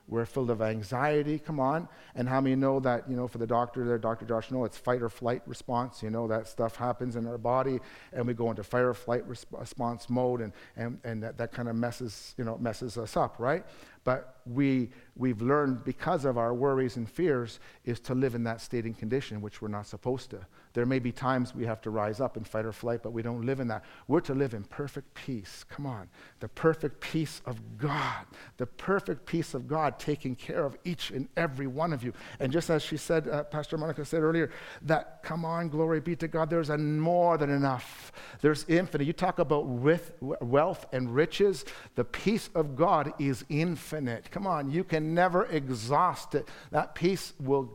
[0.08, 1.38] we're filled of anxiety.
[1.38, 1.86] Come on.
[2.14, 4.24] And how many know that, you know, for the doctor there, Dr.
[4.24, 6.02] Josh, no, it's fight or flight response.
[6.02, 7.78] You know, that stuff happens in our body
[8.12, 11.68] and we go into fight or flight response mode and, and, and that, that kind
[11.68, 13.66] of messes, you know, messes us up, right?
[14.08, 18.62] But we, we've learned because of our worries and fears is to live in that
[18.62, 20.38] state and condition, which we're not supposed to.
[20.74, 23.20] There may be times we have to rise up in fight or flight, but we
[23.20, 23.84] don't live in that.
[24.06, 25.64] We're to live in perfect peace.
[25.68, 26.08] Come on.
[26.40, 28.26] The perfect peace of God.
[28.58, 32.12] The perfect peace of God taking care of each and every one of you.
[32.38, 34.50] And just as she said, uh, Pastor Monica said earlier,
[34.82, 38.12] that come on, glory be to God, there's a more than enough.
[38.40, 39.06] There's infinite.
[39.06, 41.64] You talk about with wealth and riches,
[41.96, 43.97] the peace of God is infinite
[44.30, 46.48] Come on, you can never exhaust it.
[46.70, 47.70] That peace will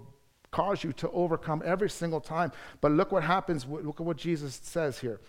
[0.52, 2.52] cause you to overcome every single time.
[2.80, 3.66] But look what happens.
[3.66, 5.20] Look at what Jesus says here.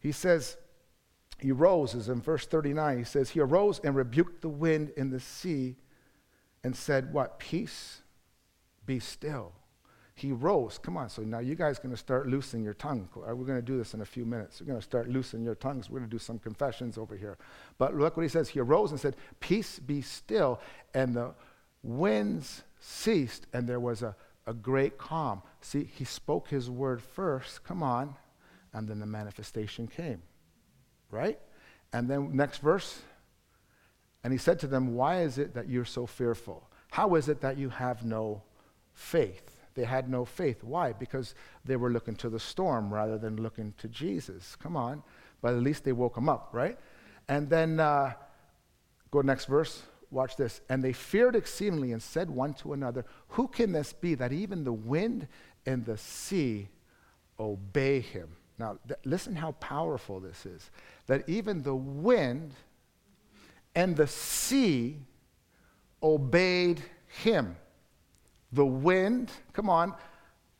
[0.00, 0.56] He says,
[1.38, 2.98] He rose, is in verse 39.
[2.98, 5.76] He says, He arose and rebuked the wind in the sea
[6.62, 7.38] and said, What?
[7.38, 8.02] Peace,
[8.86, 9.52] be still.
[10.16, 10.78] He rose.
[10.78, 11.08] Come on.
[11.08, 13.08] So now you guys going to start loosening your tongue.
[13.16, 14.60] We're going to do this in a few minutes.
[14.60, 15.90] We're going to start loosening your tongues.
[15.90, 17.36] We're going to do some confessions over here.
[17.78, 18.48] But look what he says.
[18.48, 20.60] He arose and said, Peace be still.
[20.94, 21.34] And the
[21.82, 24.14] winds ceased, and there was a,
[24.46, 25.42] a great calm.
[25.60, 27.64] See, he spoke his word first.
[27.64, 28.14] Come on.
[28.72, 30.22] And then the manifestation came.
[31.10, 31.40] Right?
[31.92, 33.02] And then next verse.
[34.22, 36.68] And he said to them, Why is it that you're so fearful?
[36.92, 38.42] How is it that you have no
[38.92, 39.53] faith?
[39.74, 40.62] They had no faith.
[40.62, 40.92] Why?
[40.92, 41.34] Because
[41.64, 44.56] they were looking to the storm rather than looking to Jesus.
[44.56, 45.02] Come on.
[45.40, 46.78] But at least they woke him up, right?
[47.28, 48.12] And then uh,
[49.10, 49.82] go next verse.
[50.10, 50.60] Watch this.
[50.68, 54.64] And they feared exceedingly and said one to another, Who can this be that even
[54.64, 55.26] the wind
[55.66, 56.68] and the sea
[57.38, 58.28] obey him?
[58.58, 60.70] Now, th- listen how powerful this is.
[61.06, 62.52] That even the wind
[63.74, 64.98] and the sea
[66.02, 67.56] obeyed him.
[68.54, 69.94] The wind, come on,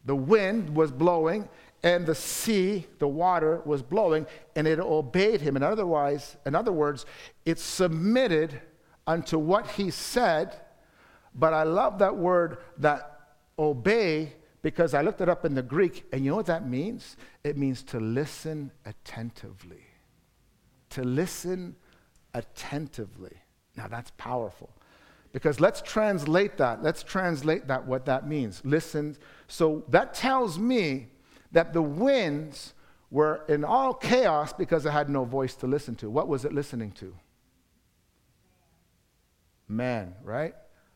[0.05, 1.49] the wind was blowing,
[1.83, 4.27] and the sea, the water, was blowing,
[4.57, 5.55] and it obeyed him.
[5.55, 7.07] And otherwise, in other words,
[7.45, 8.61] it submitted
[9.07, 10.57] unto what he said.
[11.35, 13.21] But I love that word that
[13.59, 17.17] obey because I looked it up in the Greek, and you know what that means?
[17.45, 19.85] It means to listen attentively.
[20.91, 21.77] To listen
[22.33, 23.37] attentively.
[23.77, 24.71] Now that's powerful.
[25.35, 26.81] Because let's translate that.
[26.81, 28.63] Let's translate that, what that means.
[28.65, 29.17] Listen.
[29.49, 31.09] So that tells me
[31.51, 32.73] that the winds
[33.11, 36.09] were in all chaos because it had no voice to listen to.
[36.09, 37.17] What was it listening to?
[39.67, 40.55] Man, right?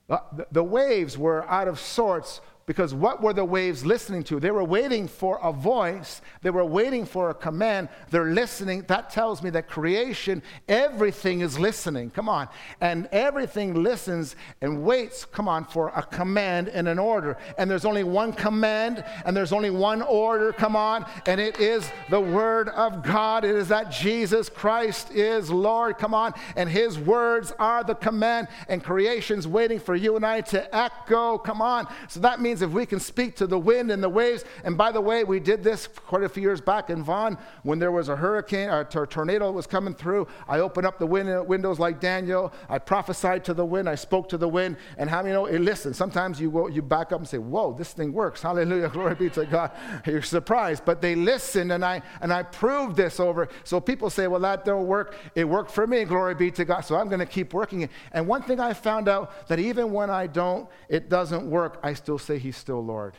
[0.09, 0.18] Uh,
[0.53, 4.38] the waves were out of sorts because what were the waves listening to?
[4.38, 7.88] They were waiting for a voice, they were waiting for a command.
[8.11, 8.85] They're listening.
[8.88, 12.11] That tells me that creation, everything is listening.
[12.11, 12.46] Come on.
[12.83, 17.38] And everything listens and waits, come on, for a command and an order.
[17.57, 21.90] And there's only one command and there's only one order, come on, and it is
[22.11, 23.46] the Word of God.
[23.46, 28.48] It is that Jesus Christ is Lord, come on, and His words are the command,
[28.68, 31.88] and creation's waiting for you and I to echo, come on.
[32.09, 34.92] So that means if we can speak to the wind and the waves, and by
[34.92, 38.09] the way, we did this quite a few years back in Vaughan when there was
[38.09, 40.27] a hurricane or a tornado was coming through.
[40.49, 42.53] I opened up the wind, windows like Daniel.
[42.68, 43.88] I prophesied to the wind.
[43.88, 44.77] I spoke to the wind.
[44.97, 45.47] And how many know?
[45.47, 45.94] It listen.
[45.94, 48.42] Sometimes you go, you back up and say, "Whoa, this thing works!
[48.42, 49.73] Hallelujah, glory be to God."
[50.07, 53.49] You're surprised, but they listened, and I and I proved this over.
[53.64, 56.05] So people say, "Well, that don't work." It worked for me.
[56.05, 56.81] Glory be to God.
[56.81, 57.90] So I'm going to keep working it.
[58.12, 61.79] And one thing I found out that even when I don't, it doesn't work.
[61.83, 63.12] I still say He's still Lord.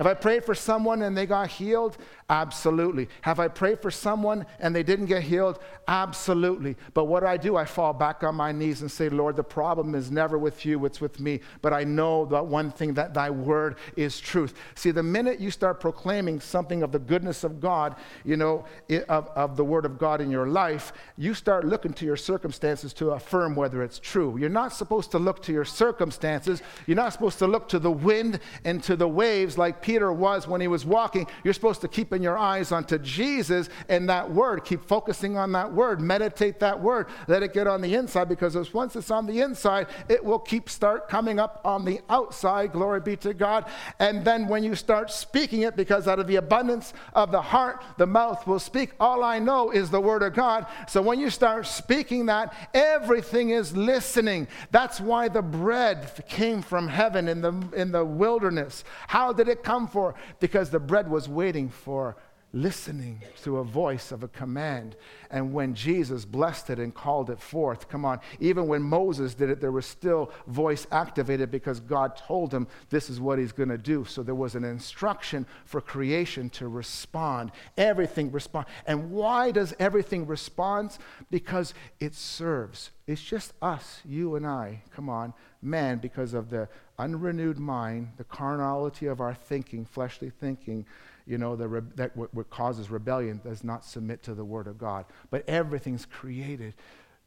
[0.00, 1.96] If I prayed for someone and they got healed?
[2.32, 3.10] Absolutely.
[3.20, 5.58] Have I prayed for someone and they didn't get healed?
[5.86, 6.76] Absolutely.
[6.94, 7.58] But what do I do?
[7.58, 10.82] I fall back on my knees and say, Lord, the problem is never with you,
[10.86, 11.40] it's with me.
[11.60, 14.54] But I know that one thing that thy word is truth.
[14.76, 18.64] See, the minute you start proclaiming something of the goodness of God, you know,
[19.10, 22.94] of, of the word of God in your life, you start looking to your circumstances
[22.94, 24.38] to affirm whether it's true.
[24.38, 26.62] You're not supposed to look to your circumstances.
[26.86, 30.48] You're not supposed to look to the wind and to the waves like Peter was
[30.48, 31.26] when he was walking.
[31.44, 34.64] You're supposed to keep in your eyes onto Jesus and that word.
[34.64, 36.00] Keep focusing on that word.
[36.00, 37.08] Meditate that word.
[37.28, 40.68] Let it get on the inside because once it's on the inside, it will keep
[40.68, 42.72] start coming up on the outside.
[42.72, 43.66] Glory be to God.
[43.98, 47.82] And then when you start speaking it, because out of the abundance of the heart,
[47.98, 48.92] the mouth will speak.
[49.00, 50.66] All I know is the word of God.
[50.88, 54.48] So when you start speaking that, everything is listening.
[54.70, 58.84] That's why the bread came from heaven in the, in the wilderness.
[59.08, 60.14] How did it come for?
[60.40, 62.11] Because the bread was waiting for
[62.52, 64.94] listening to a voice of a command.
[65.30, 69.48] And when Jesus blessed it and called it forth, come on, even when Moses did
[69.48, 73.70] it, there was still voice activated because God told him this is what he's going
[73.70, 74.04] to do.
[74.04, 77.52] So there was an instruction for creation to respond.
[77.78, 78.66] Everything respond.
[78.86, 80.98] And why does everything respond?
[81.30, 82.90] Because it serves.
[83.06, 88.24] It's just us, you and I, come on, man, because of the unrenewed mind, the
[88.24, 90.86] carnality of our thinking, fleshly thinking
[91.26, 94.66] you know, the re- that what, what causes rebellion does not submit to the Word
[94.66, 95.04] of God.
[95.30, 96.74] But everything's created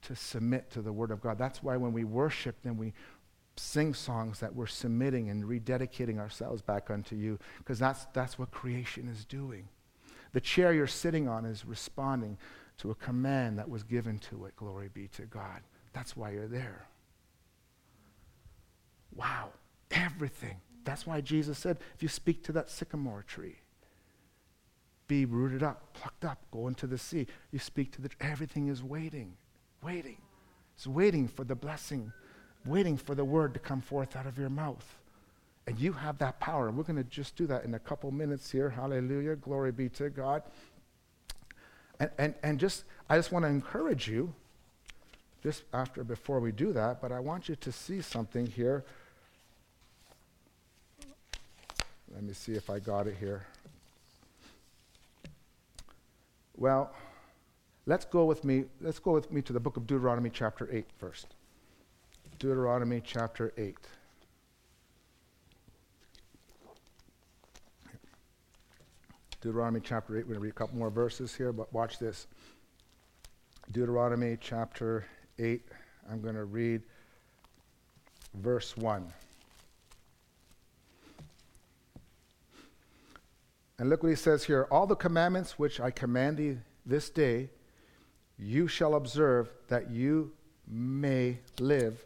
[0.03, 1.37] to submit to the Word of God.
[1.37, 2.93] That's why when we worship, then we
[3.57, 8.51] sing songs that we're submitting and rededicating ourselves back unto you, because that's, that's what
[8.51, 9.69] creation is doing.
[10.33, 12.37] The chair you're sitting on is responding
[12.79, 14.55] to a command that was given to it.
[14.57, 15.61] Glory be to God.
[15.93, 16.85] That's why you're there.
[19.15, 19.51] Wow,
[19.91, 20.57] everything.
[20.83, 23.55] That's why Jesus said, if you speak to that sycamore tree,
[25.07, 27.27] be rooted up, plucked up, go into the sea.
[27.51, 29.33] You speak to the, everything is waiting,
[29.83, 30.17] waiting.
[30.75, 32.11] It's waiting for the blessing,
[32.65, 34.85] waiting for the word to come forth out of your mouth.
[35.67, 36.69] And you have that power.
[36.69, 38.69] We're going to just do that in a couple minutes here.
[38.69, 39.35] Hallelujah.
[39.35, 40.43] Glory be to God.
[41.99, 44.33] And, and, and just, I just want to encourage you,
[45.41, 48.83] just after, before we do that, but I want you to see something here.
[52.13, 53.45] Let me see if I got it here.
[56.57, 56.93] Well,
[57.85, 58.65] let's go with me.
[58.79, 61.35] Let's go with me to the book of Deuteronomy chapter 8 first.
[62.39, 63.75] Deuteronomy chapter 8.
[69.41, 70.23] Deuteronomy chapter 8.
[70.23, 72.27] We're going to read a couple more verses here, but watch this.
[73.71, 75.05] Deuteronomy chapter
[75.37, 75.61] 8.
[76.09, 76.81] I'm going to read
[78.33, 79.11] verse 1.
[83.77, 87.49] And look what he says here All the commandments which I command thee this day,
[88.37, 90.31] you shall observe that you
[90.67, 92.05] may live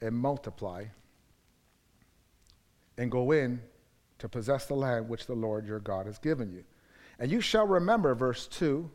[0.00, 0.84] and multiply
[2.98, 3.60] and go in
[4.18, 6.64] to possess the land which the Lord your God has given you.
[7.18, 8.90] And you shall remember, verse 2,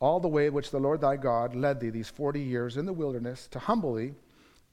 [0.00, 2.92] all the way which the Lord thy God led thee these 40 years in the
[2.92, 4.14] wilderness to humble thee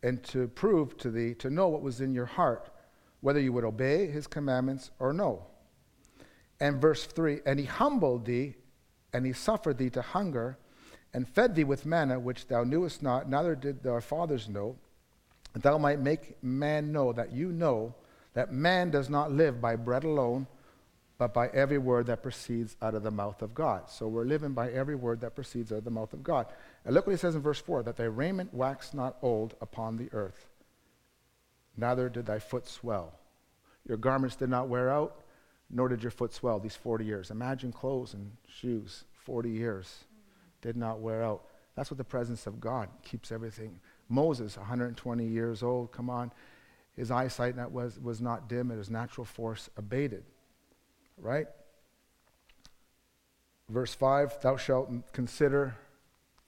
[0.02, 2.72] and to prove to thee to know what was in your heart,
[3.22, 5.46] whether you would obey his commandments or no.
[6.60, 8.56] And verse 3 And he humbled thee,
[9.14, 10.58] and he suffered thee to hunger,
[11.14, 14.76] and fed thee with manna which thou knewest not, neither did thy fathers know
[15.54, 17.96] that thou might make man know that you know
[18.34, 20.48] that man does not live by bread alone,
[21.18, 23.90] but by every word that proceeds out of the mouth of God.
[23.90, 26.46] So we're living by every word that proceeds out of the mouth of God.
[26.86, 29.98] And look what he says in verse 4 that thy raiment waxed not old upon
[29.98, 30.48] the earth,
[31.80, 33.14] neither did thy foot swell.
[33.88, 35.22] Your garments did not wear out,
[35.70, 37.32] nor did your foot swell these 40 years.
[37.32, 40.06] Imagine clothes and shoes, 40 years,
[40.62, 41.44] did not wear out.
[41.76, 46.32] That's what the presence of God keeps everything Moses, 120 years old, come on.
[46.96, 50.24] His eyesight was, was not dim, and his natural force abated.
[51.18, 51.48] Right?
[53.70, 55.76] Verse 5, thou shalt consider,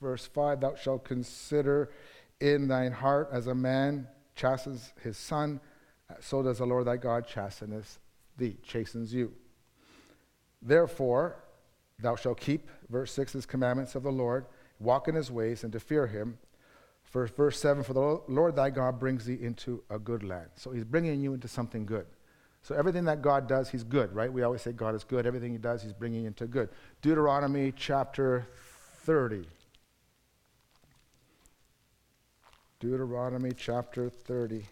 [0.00, 1.90] verse 5, thou shalt consider
[2.40, 5.60] in thine heart as a man chastens his son,
[6.10, 7.98] uh, so does the Lord thy God chasteneth
[8.36, 9.32] thee, chastens you.
[10.60, 11.36] Therefore,
[11.98, 14.46] thou shalt keep, verse 6, his commandments of the Lord,
[14.78, 16.38] walk in his ways, and to fear him,
[17.04, 20.48] for verse 7 For the Lord thy God brings thee into a good land.
[20.56, 22.06] So he's bringing you into something good.
[22.62, 24.32] So everything that God does, he's good, right?
[24.32, 25.26] We always say God is good.
[25.26, 26.68] Everything he does, he's bringing into good.
[27.02, 28.46] Deuteronomy chapter
[29.04, 29.44] 30.
[32.82, 34.64] Deuteronomy chapter 30.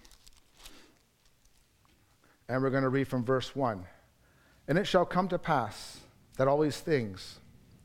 [2.48, 3.84] And we're going to read from verse 1.
[4.66, 6.00] And it shall come to pass
[6.36, 7.38] that all these things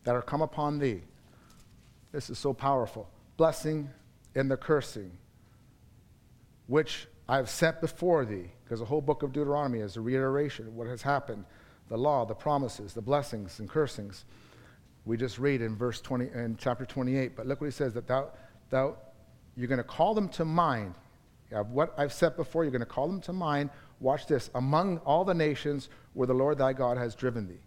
[0.03, 1.01] that are come upon thee,
[2.11, 3.07] this is so powerful
[3.37, 3.87] blessing,
[4.33, 5.11] and the cursing,
[6.65, 10.65] which I have set before thee, because the whole book of Deuteronomy is a reiteration
[10.65, 11.45] of what has happened
[11.87, 14.25] the law, the promises, the blessings, and cursings.
[15.05, 17.35] We just read in verse 20, in chapter 28.
[17.35, 18.29] But look what he says that thou,
[18.71, 18.97] thou
[19.55, 20.95] you're going to call them to mind.
[21.69, 23.69] what I've said before you're going to call them to mind.
[23.99, 27.61] Watch this among all the nations where the Lord thy God has driven thee.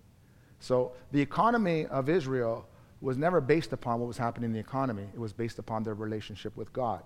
[0.60, 2.66] So the economy of Israel
[3.00, 5.06] was never based upon what was happening in the economy.
[5.14, 7.02] It was based upon their relationship with God.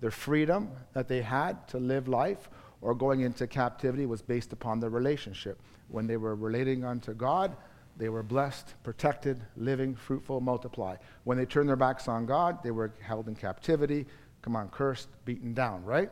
[0.00, 2.48] Their freedom that they had to live life
[2.80, 5.60] or going into captivity was based upon their relationship.
[5.88, 7.56] When they were relating unto God,
[7.96, 10.96] they were blessed, protected, living, fruitful, multiply.
[11.24, 14.06] When they turned their backs on God, they were held in captivity,
[14.40, 16.10] come on, cursed, beaten down, right?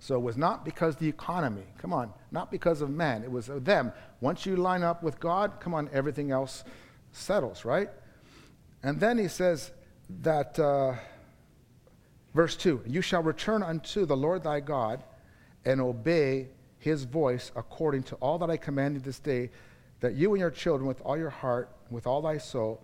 [0.00, 3.46] So it was not because the economy, come on, not because of man, it was
[3.46, 3.92] them.
[4.20, 6.64] Once you line up with God, come on, everything else
[7.12, 7.88] settles, right?
[8.82, 9.72] And then he says
[10.22, 10.94] that, uh,
[12.34, 15.02] verse 2 You shall return unto the Lord thy God
[15.64, 16.48] and obey
[16.78, 19.50] his voice according to all that I command you this day,
[20.00, 22.82] that you and your children with all your heart, with all thy soul,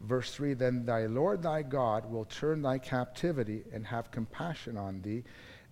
[0.00, 5.02] verse 3 Then thy Lord thy God will turn thy captivity and have compassion on
[5.02, 5.24] thee,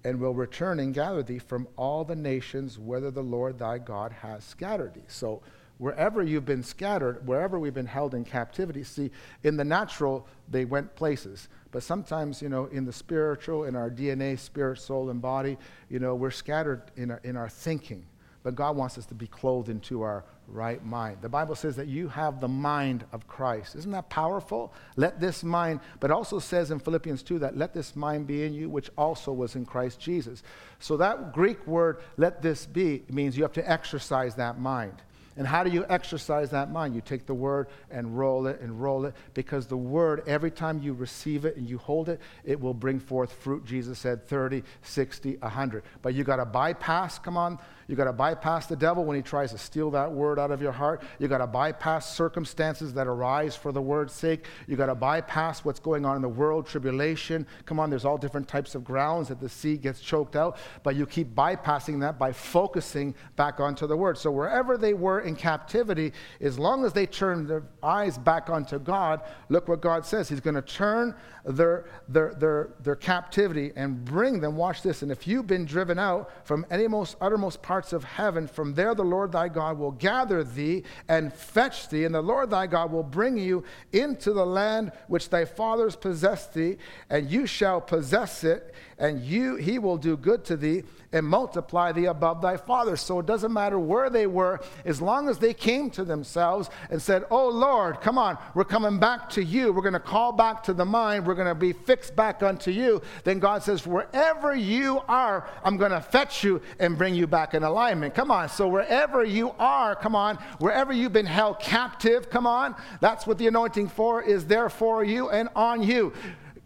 [0.05, 4.13] and will return and gather thee from all the nations whither the Lord thy God
[4.13, 5.05] has scattered thee.
[5.07, 5.43] So,
[5.79, 9.11] wherever you've been scattered, wherever we've been held in captivity, see,
[9.43, 11.49] in the natural, they went places.
[11.73, 15.59] But sometimes, you know, in the spiritual, in our DNA, spirit, soul, and body,
[15.89, 18.05] you know, we're scattered in our, in our thinking.
[18.43, 21.19] but God wants us to be clothed into our right mind.
[21.23, 23.75] The Bible says that you have the mind of Christ.
[23.75, 24.73] Isn't that powerful?
[24.97, 28.53] Let this mind, but also says in Philippians 2 that let this mind be in
[28.53, 30.43] you, which also was in Christ Jesus.
[30.79, 35.03] So that Greek word, let this be, means you have to exercise that mind.
[35.37, 36.95] And how do you exercise that mind?
[36.95, 40.83] You take the word and roll it and roll it because the word, every time
[40.83, 43.65] you receive it and you hold it, it will bring forth fruit.
[43.65, 45.85] Jesus said 30, 60, 100.
[46.03, 47.59] But you got to bypass, come on,
[47.89, 50.63] you got to bypass the devil when he tries to steal that word out of
[50.63, 51.03] your heart.
[51.19, 54.47] You got to bypass circumstances that arise for the word's sake.
[54.67, 57.47] You got to bypass what's going on in the world, tribulation.
[57.67, 60.97] Come on, there's all different types of grounds that the seed gets choked out, but
[60.97, 64.19] you keep bypassing that by focusing back onto the word.
[64.19, 68.79] So wherever they were in captivity, as long as they turned their eyes back onto
[68.79, 70.29] God, look what God says.
[70.29, 71.15] He's going to turn
[71.45, 75.99] their, their, their, their captivity and bring them, watch this, and if you've been driven
[75.99, 79.91] out from any most uttermost parts of heaven, from there the Lord thy God will
[79.91, 84.47] gather thee and fetch thee, and the Lord thy God will bring you into the
[84.47, 86.77] land which thy fathers possessed thee,
[87.11, 88.73] and you shall possess it,
[89.03, 93.01] and you he will do good to thee and multiply thee above thy fathers.
[93.01, 97.03] So it doesn't matter where they were, as long as they came to themselves and
[97.03, 99.73] said, Oh Lord, come on, we're coming back to you.
[99.73, 101.27] We're going to call back to the mind.
[101.27, 103.03] We're going to be fixed back unto you.
[103.25, 107.55] Then God says, Wherever you are, I'm going to fetch you and bring you back
[107.55, 108.15] in alignment.
[108.15, 108.49] Come on.
[108.49, 113.37] So wherever you are, come on, wherever you've been held captive, come on, that's what
[113.37, 116.13] the anointing for is there for you and on you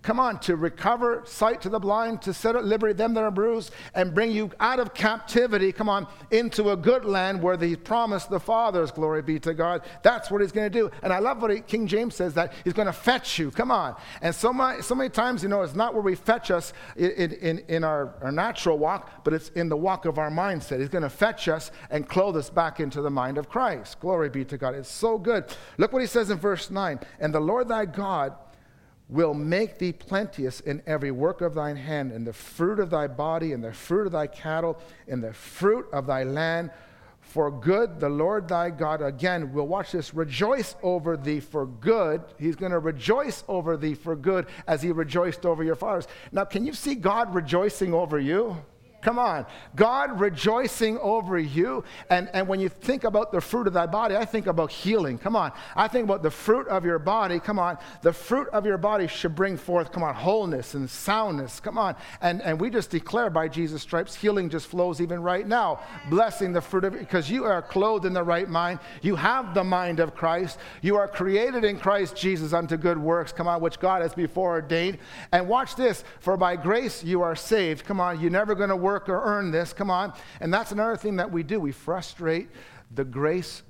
[0.07, 3.31] come on, to recover sight to the blind, to set at liberty them that are
[3.33, 7.75] bruised, and bring you out of captivity, come on, into a good land where he
[7.75, 9.83] promised the fathers, glory be to God.
[10.05, 10.93] That's what he's going to do.
[11.03, 13.73] And I love what he, King James says that he's going to fetch you, come
[13.73, 13.97] on.
[14.23, 17.33] And so, my, so many times, you know, it's not where we fetch us in,
[17.33, 20.79] in, in our, our natural walk, but it's in the walk of our mindset.
[20.79, 23.99] He's going to fetch us and clothe us back into the mind of Christ.
[23.99, 24.77] Glory be to God.
[24.77, 25.47] It's so good.
[25.79, 27.01] Look what he says in verse 9.
[27.19, 28.35] And the Lord thy God
[29.09, 33.07] will make thee plenteous in every work of thine hand, in the fruit of thy
[33.07, 36.71] body, in the fruit of thy cattle, in the fruit of thy land.
[37.21, 42.23] For good, the Lord thy God, again, we'll watch this, rejoice over thee for good.
[42.39, 46.07] He's going to rejoice over thee for good as he rejoiced over your fathers.
[46.33, 48.57] Now, can you see God rejoicing over you?
[49.07, 49.47] Come on.
[49.77, 51.85] God rejoicing over you.
[52.11, 55.17] And, and when you think about the fruit of thy body, I think about healing.
[55.17, 55.53] Come on.
[55.77, 57.39] I think about the fruit of your body.
[57.39, 57.79] Come on.
[58.03, 61.61] The fruit of your body should bring forth, come on, wholeness and soundness.
[61.61, 61.95] Come on.
[62.21, 65.79] And, and we just declare by Jesus' stripes, healing just flows even right now.
[66.11, 68.81] Blessing the fruit of it, because you are clothed in the right mind.
[69.03, 70.59] You have the mind of Christ.
[70.83, 73.31] You are created in Christ Jesus unto good works.
[73.31, 74.99] Come on, which God has before ordained.
[75.31, 76.03] And watch this.
[76.19, 77.85] For by grace you are saved.
[77.85, 78.21] Come on.
[78.21, 79.75] You're never going to work work or earn this.
[79.75, 80.15] Come on.
[80.41, 81.61] And that's another thing that we do.
[81.61, 82.49] We frustrate
[82.95, 83.63] the grace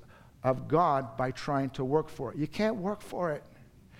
[0.44, 2.38] of God by trying to work for it.
[2.38, 3.42] You can't work for it.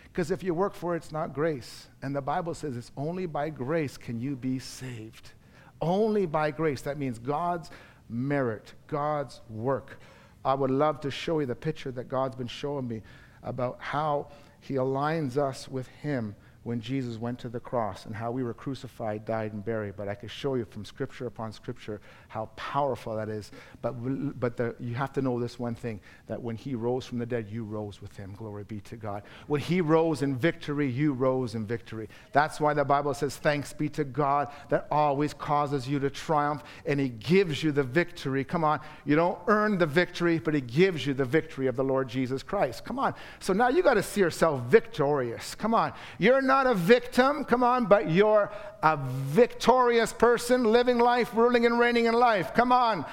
[0.05, 1.89] Because if you work for it, it's not grace.
[2.01, 5.33] And the Bible says it's only by grace can you be saved.
[5.81, 6.83] Only by grace.
[6.83, 7.71] That means God's
[8.09, 9.99] merit, God's work.
[10.45, 13.03] I would love to show you the picture that God's been showing me
[13.43, 14.29] about how
[14.61, 16.37] He aligns us with Him
[16.67, 19.95] when Jesus went to the cross and how we were crucified, died, and buried.
[19.97, 23.53] But I could show you from scripture upon scripture how powerful that is.
[23.83, 23.93] But,
[24.41, 27.27] but the, you have to know this one thing that when he rose from the
[27.27, 28.35] dead, you rose with him.
[28.37, 29.23] Glory be to God.
[29.47, 32.09] When he rose in victory, you rose in victory.
[32.33, 36.65] That's why the Bible says, Thanks be to God that always causes you to triumph
[36.85, 38.43] and he gives you the victory.
[38.43, 38.81] Come on.
[39.05, 42.43] You don't earn the victory, but he gives you the victory of the Lord Jesus
[42.43, 42.85] Christ.
[42.85, 43.15] Come on.
[43.39, 45.55] So now you got to see yourself victorious.
[45.55, 45.93] Come on.
[46.19, 48.51] You're not not a victim, come on, but you're
[48.83, 52.55] a victorious person living life, ruling and reigning in life.
[52.55, 53.05] Come on.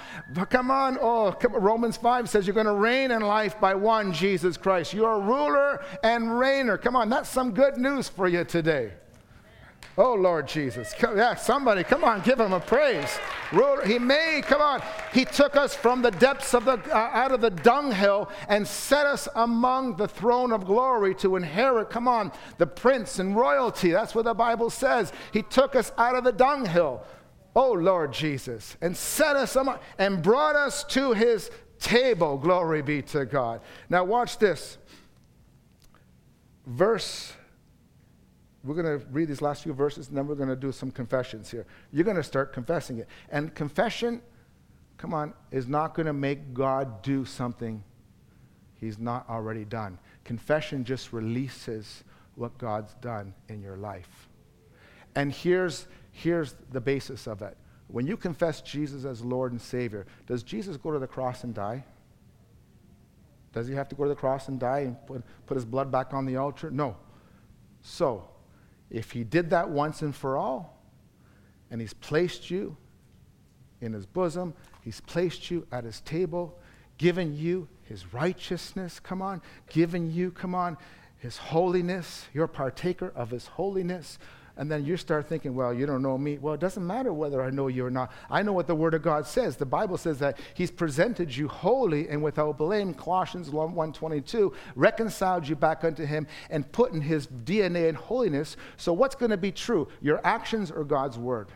[0.50, 0.98] Come on.
[1.02, 4.94] Oh, come, Romans 5 says you're going to reign in life by one, Jesus Christ.
[4.94, 6.82] You're a ruler and reigner.
[6.82, 7.10] Come on.
[7.10, 8.94] That's some good news for you today.
[9.96, 10.94] Oh, Lord Jesus.
[10.98, 13.20] Come, Yeah, somebody, come on, give him a praise.
[13.52, 14.82] Ruler, He made, come on.
[15.14, 19.06] He took us from the depths of the, uh, out of the dunghill and set
[19.06, 23.92] us among the throne of glory to inherit, come on, the prince and royalty.
[23.92, 25.14] That's what the Bible says.
[25.32, 27.04] He took us out of the dunghill.
[27.56, 28.76] Oh, Lord Jesus.
[28.82, 32.38] And set us among, and brought us to his table.
[32.38, 33.62] Glory be to God.
[33.90, 34.80] Now, watch this.
[36.66, 37.34] Verse
[38.64, 40.90] we're going to read these last few verses and then we're going to do some
[40.90, 41.66] confessions here.
[41.92, 43.08] You're going to start confessing it.
[43.30, 44.22] And confession,
[44.98, 47.84] come on, is not going to make God do something
[48.76, 49.98] he's not already done.
[50.24, 52.04] Confession just releases
[52.36, 54.30] what God's done in your life.
[55.16, 57.58] And here's, here's the basis of it
[57.88, 61.54] when you confess Jesus as Lord and Savior, does Jesus go to the cross and
[61.54, 61.84] die?
[63.54, 65.92] Does he have to go to the cross and die and put, put his blood
[65.92, 66.72] back on the altar?
[66.72, 66.98] No.
[67.82, 68.28] So,
[68.90, 70.82] if he did that once and for all,
[71.72, 72.78] and he's placed you
[73.82, 76.58] in his bosom, he's placed you at his table,
[76.98, 80.78] given you his righteousness, come on, given you, come on,
[81.18, 84.20] his holiness, you're partaker of his holiness.
[84.56, 86.38] And then you start thinking, well, you don't know me.
[86.38, 88.12] Well, it doesn't matter whether I know you or not.
[88.30, 89.58] I know what the Word of God says.
[89.58, 95.56] The Bible says that He's presented you holy and without blame, Colossians 1.22, reconciled you
[95.56, 98.56] back unto Him and put in His DNA and holiness.
[98.78, 101.48] So what's going to be true, your actions or God's Word?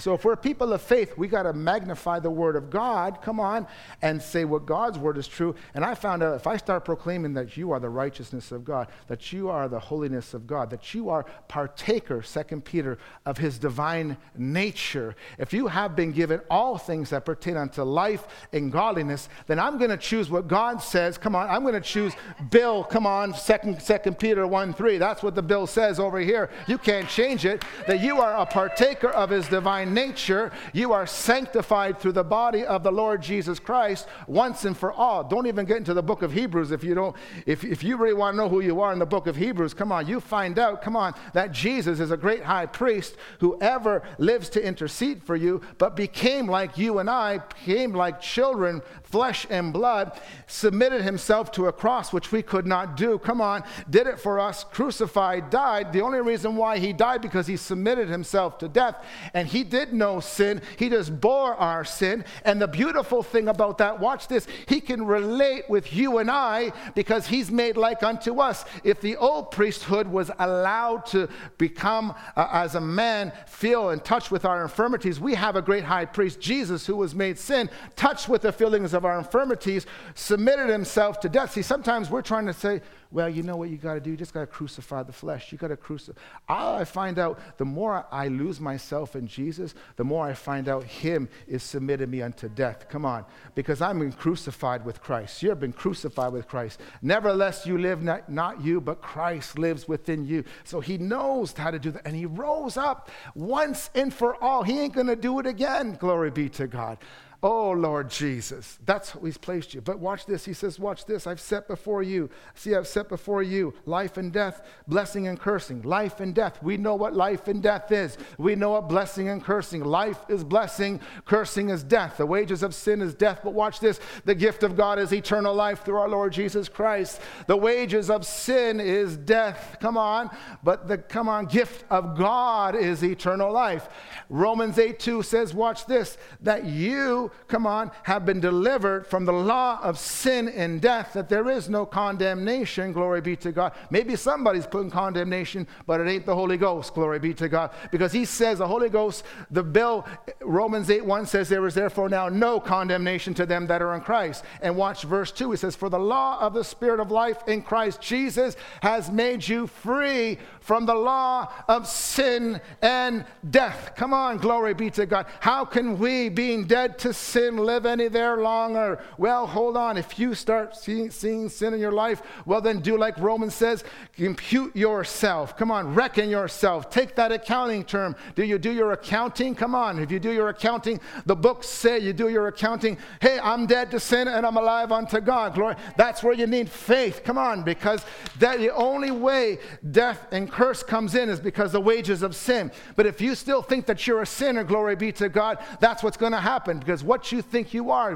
[0.00, 3.38] So if we're people of faith, we got to magnify the word of God, come
[3.38, 3.66] on,
[4.02, 5.54] and say what God's word is true.
[5.74, 8.88] And I found out if I start proclaiming that you are the righteousness of God,
[9.08, 13.58] that you are the holiness of God, that you are partaker, Second Peter, of his
[13.58, 19.28] divine nature, if you have been given all things that pertain unto life and godliness,
[19.46, 21.18] then I'm going to choose what God says.
[21.18, 22.14] Come on, I'm going to choose
[22.50, 24.98] Bill, come on, Second, Second Peter 1 3.
[24.98, 26.50] That's what the bill says over here.
[26.66, 27.64] You can't change it.
[27.86, 32.64] That you are a partaker of his divine nature, you are sanctified through the body
[32.64, 35.24] of the Lord Jesus Christ once and for all.
[35.24, 37.16] Don't even get into the book of Hebrews if you don't,
[37.46, 39.74] if, if you really want to know who you are in the book of Hebrews,
[39.74, 43.58] come on, you find out, come on, that Jesus is a great high priest who
[43.60, 48.82] ever lives to intercede for you, but became like you and I, became like children,
[49.10, 53.18] flesh and blood, submitted himself to a cross which we could not do.
[53.18, 55.92] Come on, did it for us, crucified, died.
[55.92, 58.96] The only reason why he died because he submitted himself to death,
[59.34, 62.24] and he did no sin, he just bore our sin.
[62.44, 66.72] And the beautiful thing about that, watch this, he can relate with you and I
[66.94, 68.64] because he's made like unto us.
[68.84, 74.30] If the old priesthood was allowed to become, uh, as a man, feel and touch
[74.30, 78.28] with our infirmities, we have a great high priest, Jesus, who was made sin, touched
[78.28, 81.52] with the feelings of our infirmities, submitted himself to death.
[81.52, 82.80] See, sometimes we're trying to say,
[83.12, 84.10] well, you know what you got to do?
[84.10, 85.50] You just got to crucify the flesh.
[85.50, 86.20] You got to crucify.
[86.48, 90.84] I find out the more I lose myself in Jesus, the more I find out
[90.84, 92.88] Him is submitted me unto death.
[92.88, 93.24] Come on,
[93.56, 95.42] because I'm been crucified with Christ.
[95.42, 96.80] You've been crucified with Christ.
[97.02, 100.44] Nevertheless, you live not, not you, but Christ lives within you.
[100.62, 104.62] So He knows how to do that, and He rose up once and for all.
[104.62, 105.96] He ain't going to do it again.
[105.96, 106.98] Glory be to God.
[107.42, 109.80] Oh, Lord Jesus, that's how He's placed you.
[109.80, 110.44] But watch this.
[110.44, 111.26] He says, Watch this.
[111.26, 112.28] I've set before you.
[112.54, 115.80] See, I've set before you life and death, blessing and cursing.
[115.80, 116.62] Life and death.
[116.62, 118.18] We know what life and death is.
[118.36, 119.82] We know what blessing and cursing.
[119.82, 122.18] Life is blessing, cursing is death.
[122.18, 123.40] The wages of sin is death.
[123.42, 124.00] But watch this.
[124.26, 127.22] The gift of God is eternal life through our Lord Jesus Christ.
[127.46, 129.78] The wages of sin is death.
[129.80, 130.28] Come on.
[130.62, 133.88] But the, come on, gift of God is eternal life.
[134.28, 139.32] Romans 8 2 says, Watch this, that you come on, have been delivered from the
[139.32, 143.72] law of sin and death, that there is no condemnation, glory be to God.
[143.90, 147.70] Maybe somebody's putting condemnation, but it ain't the Holy Ghost, glory be to God.
[147.90, 150.06] Because he says, the Holy Ghost, the bill,
[150.40, 154.00] Romans 8 1 says, there is therefore now no condemnation to them that are in
[154.00, 154.44] Christ.
[154.62, 157.62] And watch verse 2, it says, For the law of the Spirit of life in
[157.62, 160.38] Christ Jesus has made you free
[160.70, 163.90] from the law of sin and death.
[163.96, 165.26] Come on, glory be to God.
[165.40, 169.02] How can we, being dead to sin, live any there longer?
[169.18, 169.96] Well, hold on.
[169.96, 173.82] If you start seeing, seeing sin in your life, well, then do like Romans says
[174.16, 175.56] impute yourself.
[175.56, 176.88] Come on, reckon yourself.
[176.88, 178.14] Take that accounting term.
[178.36, 179.56] Do you do your accounting?
[179.56, 179.98] Come on.
[179.98, 182.96] If you do your accounting, the books say you do your accounting.
[183.20, 185.54] Hey, I'm dead to sin and I'm alive unto God.
[185.54, 185.74] Glory.
[185.96, 187.22] That's where you need faith.
[187.24, 188.04] Come on, because
[188.38, 189.58] that the only way
[189.90, 192.70] death and curse comes in is because the wages of sin.
[192.94, 196.18] But if you still think that you're a sinner, glory be to God, that's what's
[196.18, 198.14] going to happen because what you think you are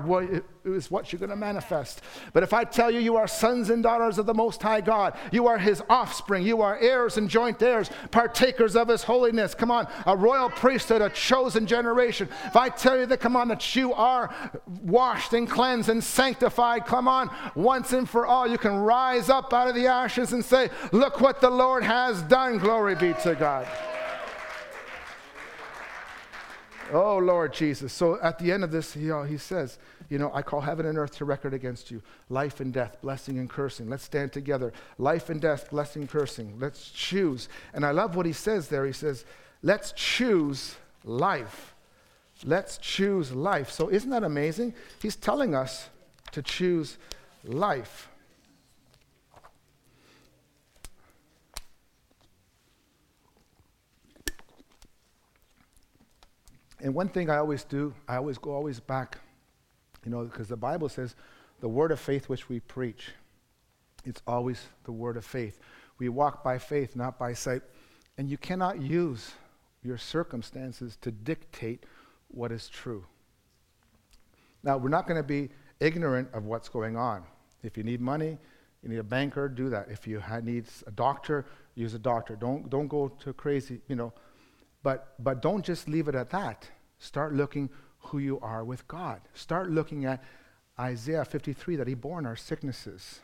[0.65, 2.01] is what you're going to manifest.
[2.33, 5.17] But if I tell you you are sons and daughters of the Most High God,
[5.31, 9.55] you are His offspring, you are heirs and joint heirs, partakers of His holiness.
[9.55, 12.29] Come on, a royal priesthood, a chosen generation.
[12.47, 14.35] If I tell you that, come on, that you are
[14.83, 19.53] washed and cleansed and sanctified, come on, once and for all, you can rise up
[19.53, 22.59] out of the ashes and say, Look what the Lord has done.
[22.59, 23.67] Glory be to God.
[26.93, 27.93] Oh, Lord Jesus.
[27.93, 29.79] So at the end of this, he, he says,
[30.09, 33.39] You know, I call heaven and earth to record against you life and death, blessing
[33.39, 33.89] and cursing.
[33.89, 34.73] Let's stand together.
[34.99, 36.59] Life and death, blessing, cursing.
[36.59, 37.49] Let's choose.
[37.73, 38.87] And I love what he says there.
[38.87, 39.25] He says,
[39.63, 41.75] Let's choose life.
[42.45, 43.71] Let's choose life.
[43.71, 44.75] So isn't that amazing?
[45.01, 45.89] He's telling us
[46.33, 46.99] to choose
[47.45, 48.09] life.
[56.85, 59.19] and one thing I always do, I always go always back,
[60.05, 61.15] you know, because the Bible says
[61.61, 63.11] the word of faith which we preach,
[64.05, 65.59] it's always the word of faith.
[65.99, 67.63] We walk by faith, not by sight.
[68.19, 69.33] And you cannot use
[69.83, 71.85] your circumstances to dictate
[72.29, 73.05] what is true.
[74.63, 75.51] Now, we're not going to be
[75.81, 77.23] ignorant of what's going on.
[77.63, 78.39] If you need money,
[78.83, 79.89] you need a banker, do that.
[79.91, 82.37] If you need a doctor, use a doctor.
[82.37, 84.13] Don't, don't go to crazy, you know.
[84.83, 86.69] But, but don't just leave it at that.
[86.99, 87.71] Start looking
[88.15, 89.21] who you are with God.
[89.35, 90.23] Start looking at
[90.79, 93.19] Isaiah 53 that he bore our sicknesses.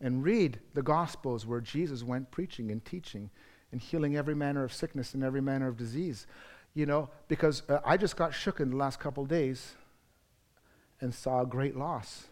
[0.00, 3.28] And read the Gospels where Jesus went preaching and teaching
[3.70, 6.26] and healing every manner of sickness and every manner of disease.
[6.72, 9.74] You know, because uh, I just got shook in the last couple days
[11.02, 12.28] and saw a great loss.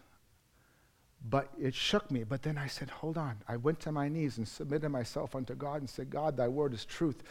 [1.23, 2.23] But it shook me.
[2.23, 3.43] But then I said, Hold on.
[3.47, 6.73] I went to my knees and submitted myself unto God and said, God, thy word
[6.73, 7.21] is truth.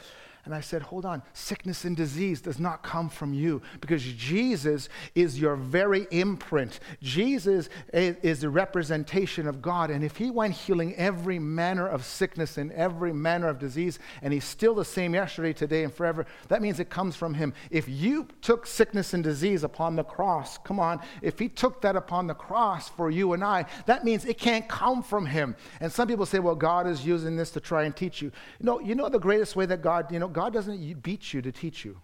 [0.47, 4.89] And I said, hold on, sickness and disease does not come from you because Jesus
[5.17, 6.79] is your very imprint.
[7.03, 9.91] Jesus is the representation of God.
[9.91, 14.33] And if he went healing every manner of sickness and every manner of disease, and
[14.33, 17.53] he's still the same yesterday, today, and forever, that means it comes from him.
[17.73, 21.97] If you took sickness and disease upon the cross, come on, if he took that
[21.97, 25.57] upon the cross for you and I, that means it can't come from him.
[25.81, 28.31] And some people say, well, God is using this to try and teach you.
[28.61, 31.41] You know, you know the greatest way that God, you know, God doesn't beat you
[31.41, 31.99] to teach you.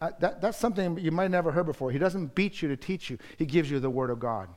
[0.00, 1.90] Uh, that, that's something you might have never heard before.
[1.90, 4.48] He doesn't beat you to teach you, He gives you the Word of God.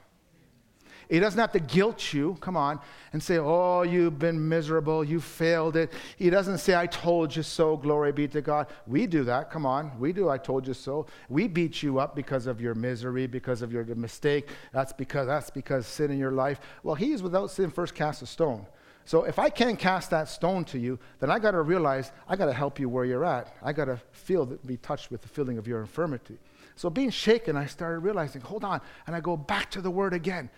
[1.09, 2.79] He doesn't have to guilt you, come on,
[3.11, 5.91] and say, Oh, you've been miserable, you failed it.
[6.15, 8.67] He doesn't say, I told you so, glory be to God.
[8.87, 9.91] We do that, come on.
[9.99, 11.07] We do, I told you so.
[11.27, 14.47] We beat you up because of your misery, because of your mistake.
[14.71, 16.61] That's because that's because sin in your life.
[16.83, 18.65] Well, he is without sin, first cast a stone.
[19.05, 22.35] So if I can't cast that stone to you, then I got to realize I
[22.35, 23.55] got to help you where you're at.
[23.61, 26.37] I got to feel, be touched with the feeling of your infirmity.
[26.75, 30.13] So being shaken, I started realizing, hold on, and I go back to the word
[30.13, 30.49] again.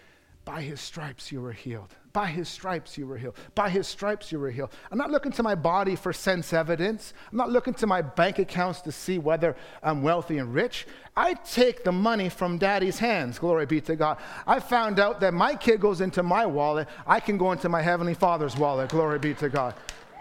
[0.45, 1.95] By his stripes you were healed.
[2.16, 3.36] By his stripes you were healed.
[3.55, 4.72] By his stripes you were healed.
[4.89, 7.13] I'm not looking to my body for sense evidence.
[7.30, 9.53] I'm not looking to my bank accounts to see whether
[9.84, 10.88] I'm wealthy and rich.
[11.18, 13.38] I take the money from daddy's hands.
[13.38, 14.18] Glory be to God.
[14.47, 16.88] I found out that my kid goes into my wallet.
[17.05, 18.91] I can go into my heavenly father's wallet.
[18.91, 19.76] Glory be to God.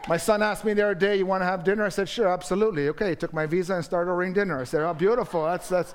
[0.08, 1.84] My son asked me the other day, You want to have dinner?
[1.84, 2.88] I said, Sure, absolutely.
[2.88, 4.60] Okay, he took my visa and started ordering dinner.
[4.60, 5.44] I said, Oh, beautiful.
[5.44, 5.94] That's, that's,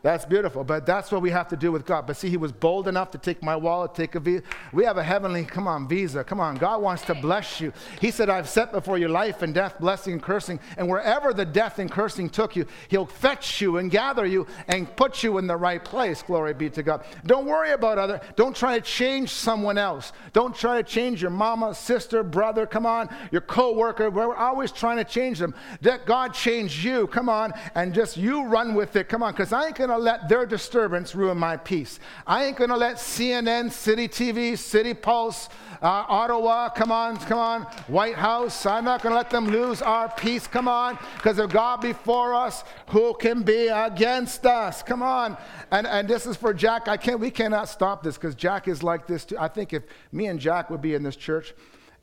[0.00, 0.62] that's beautiful.
[0.62, 2.06] But that's what we have to do with God.
[2.06, 4.44] But see, he was bold enough to take my wallet, take a visa.
[4.72, 6.22] We have a heavenly, come on, visa.
[6.22, 6.54] Come on.
[6.56, 7.72] God wants to bless you.
[8.00, 10.60] He said, I've set before you life and death, blessing and cursing.
[10.76, 14.94] And wherever the death and cursing took you, he'll fetch you and gather you and
[14.94, 16.22] put you in the right place.
[16.22, 17.04] Glory be to God.
[17.26, 18.20] Don't worry about other.
[18.36, 20.12] Don't try to change someone else.
[20.32, 22.66] Don't try to change your mama, sister, brother.
[22.66, 23.08] Come on.
[23.32, 24.10] Your co-worker.
[24.10, 25.54] We're always trying to change them.
[25.82, 27.08] Let God change you.
[27.08, 27.52] Come on.
[27.74, 29.08] And just you run with it.
[29.08, 29.32] Come on.
[29.32, 31.98] Because I ain't going going to let their disturbance ruin my peace.
[32.26, 35.48] I ain't going to let CNN, City TV, City Pulse,
[35.80, 39.80] uh, Ottawa, come on, come on, White House, I'm not going to let them lose
[39.80, 40.46] our peace.
[40.46, 44.82] Come on, because if God before us, who can be against us?
[44.82, 45.36] Come on.
[45.70, 46.88] And, and this is for Jack.
[46.88, 49.36] I can't, we cannot stop this because Jack is like this too.
[49.38, 51.54] I think if me and Jack would be in this church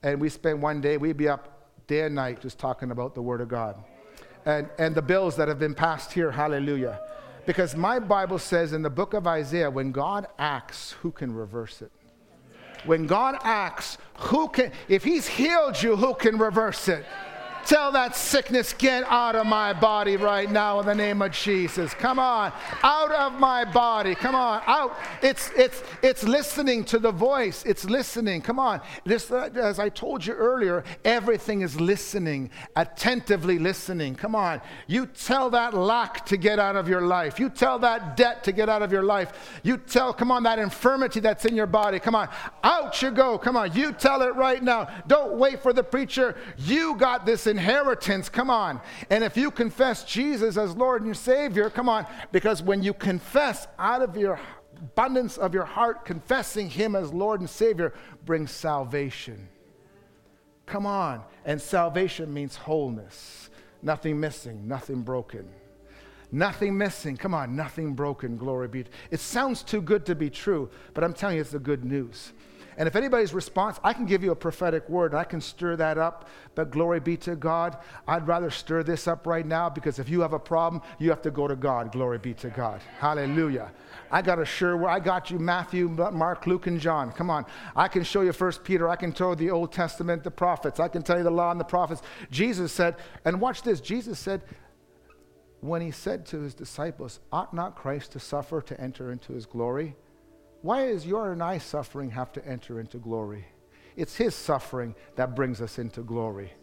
[0.03, 3.21] and we spend one day, we'd be up day and night just talking about the
[3.21, 3.83] Word of God.
[4.45, 6.99] And, and the bills that have been passed here, hallelujah.
[7.45, 11.81] Because my Bible says in the book of Isaiah, when God acts, who can reverse
[11.81, 11.91] it?
[12.85, 17.05] When God acts, who can, if He's healed you, who can reverse it?
[17.65, 21.95] Tell that sickness, get out of my body right now in the name of Jesus.
[21.95, 22.53] Come on,
[22.83, 24.13] out of my body.
[24.13, 24.95] Come on, out.
[25.23, 27.63] It's, it's, it's listening to the voice.
[27.65, 28.41] It's listening.
[28.41, 28.81] Come on.
[29.07, 34.13] As I told you earlier, everything is listening, attentively listening.
[34.13, 34.61] Come on.
[34.85, 37.39] You tell that lack to get out of your life.
[37.39, 39.59] You tell that debt to get out of your life.
[39.63, 41.99] You tell, come on, that infirmity that's in your body.
[41.99, 42.29] Come on,
[42.63, 43.39] out you go.
[43.39, 44.87] Come on, you tell it right now.
[45.07, 46.35] Don't wait for the preacher.
[46.57, 48.27] You got this in inheritance.
[48.27, 48.81] Come on.
[49.09, 53.67] And if you confess Jesus as Lord and Savior, come on, because when you confess
[53.79, 54.39] out of your
[54.77, 57.93] abundance of your heart, confessing Him as Lord and Savior
[58.25, 59.47] brings salvation.
[60.65, 61.23] Come on.
[61.45, 63.49] And salvation means wholeness.
[63.81, 65.47] Nothing missing, nothing broken.
[66.31, 67.15] Nothing missing.
[67.15, 68.35] Come on, nothing broken.
[68.35, 68.85] Glory be.
[69.11, 72.33] It sounds too good to be true, but I'm telling you, it's the good news.
[72.77, 75.13] And if anybody's response, I can give you a prophetic word.
[75.13, 76.27] I can stir that up.
[76.55, 77.77] But glory be to God.
[78.07, 81.21] I'd rather stir this up right now because if you have a problem, you have
[81.21, 81.91] to go to God.
[81.91, 82.81] Glory be to God.
[82.99, 83.71] Hallelujah.
[84.11, 84.89] I got a sure word.
[84.89, 87.11] I got you Matthew, Mark, Luke, and John.
[87.11, 87.45] Come on.
[87.75, 88.89] I can show you First Peter.
[88.89, 90.79] I can tell you the Old Testament, the prophets.
[90.79, 92.01] I can tell you the law and the prophets.
[92.29, 93.79] Jesus said, and watch this.
[93.79, 94.41] Jesus said,
[95.61, 99.45] when he said to his disciples, Ought not Christ to suffer to enter into his
[99.45, 99.95] glory?
[100.65, 103.45] Why is your and I suffering have to enter into glory?
[103.95, 106.53] It's his suffering that brings us into glory.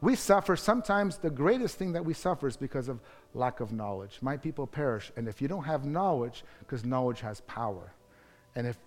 [0.00, 3.00] We suffer, sometimes the greatest thing that we suffer is because of
[3.34, 4.20] lack of knowledge.
[4.22, 5.10] My people perish.
[5.16, 7.92] And if you don't have knowledge, because knowledge has power.
[8.54, 8.78] And if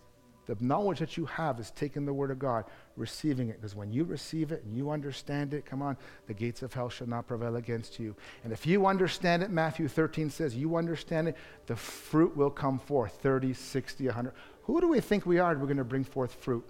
[0.51, 2.65] the knowledge that you have is taking the word of God,
[2.97, 5.95] receiving it, because when you receive it and you understand it, come on,
[6.27, 8.15] the gates of hell shall not prevail against you.
[8.43, 11.37] And if you understand it, Matthew 13 says, you understand it,
[11.67, 14.33] the fruit will come forth 30, 60, 100.
[14.63, 15.55] Who do we think we are?
[15.55, 16.67] We're going to bring forth fruit.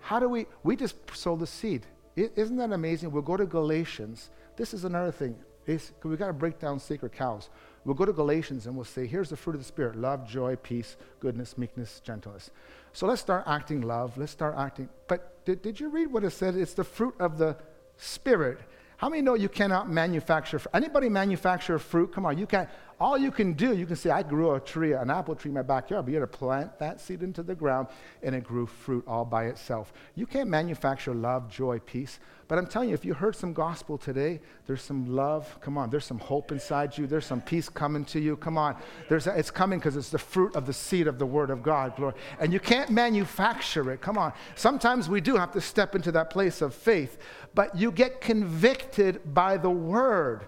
[0.00, 0.46] How do we?
[0.62, 1.86] We just sow the seed.
[2.16, 3.12] Isn't that amazing?
[3.12, 4.28] We'll go to Galatians.
[4.56, 5.36] This is another thing.
[5.66, 7.48] We've got to break down sacred cows.
[7.84, 10.56] We'll go to Galatians and we'll say, here's the fruit of the Spirit love, joy,
[10.56, 12.50] peace, goodness, meekness, gentleness.
[12.92, 14.16] So let's start acting love.
[14.16, 14.88] Let's start acting.
[15.08, 16.54] But did, did you read what it said?
[16.54, 17.56] It's the fruit of the
[17.96, 18.60] Spirit.
[18.98, 20.60] How many know you cannot manufacture?
[20.72, 22.12] Anybody manufacture fruit?
[22.14, 22.68] Come on, you can't.
[23.02, 25.56] All you can do, you can say, I grew a tree, an apple tree in
[25.56, 27.88] my backyard, but you had to plant that seed into the ground
[28.22, 29.92] and it grew fruit all by itself.
[30.14, 32.20] You can't manufacture love, joy, peace.
[32.46, 35.58] But I'm telling you, if you heard some gospel today, there's some love.
[35.60, 37.08] Come on, there's some hope inside you.
[37.08, 38.36] There's some peace coming to you.
[38.36, 38.76] Come on.
[39.08, 41.60] There's a, it's coming because it's the fruit of the seed of the word of
[41.60, 41.96] God.
[41.96, 42.14] Glory.
[42.38, 44.00] And you can't manufacture it.
[44.00, 44.32] Come on.
[44.54, 47.18] Sometimes we do have to step into that place of faith,
[47.52, 50.46] but you get convicted by the word.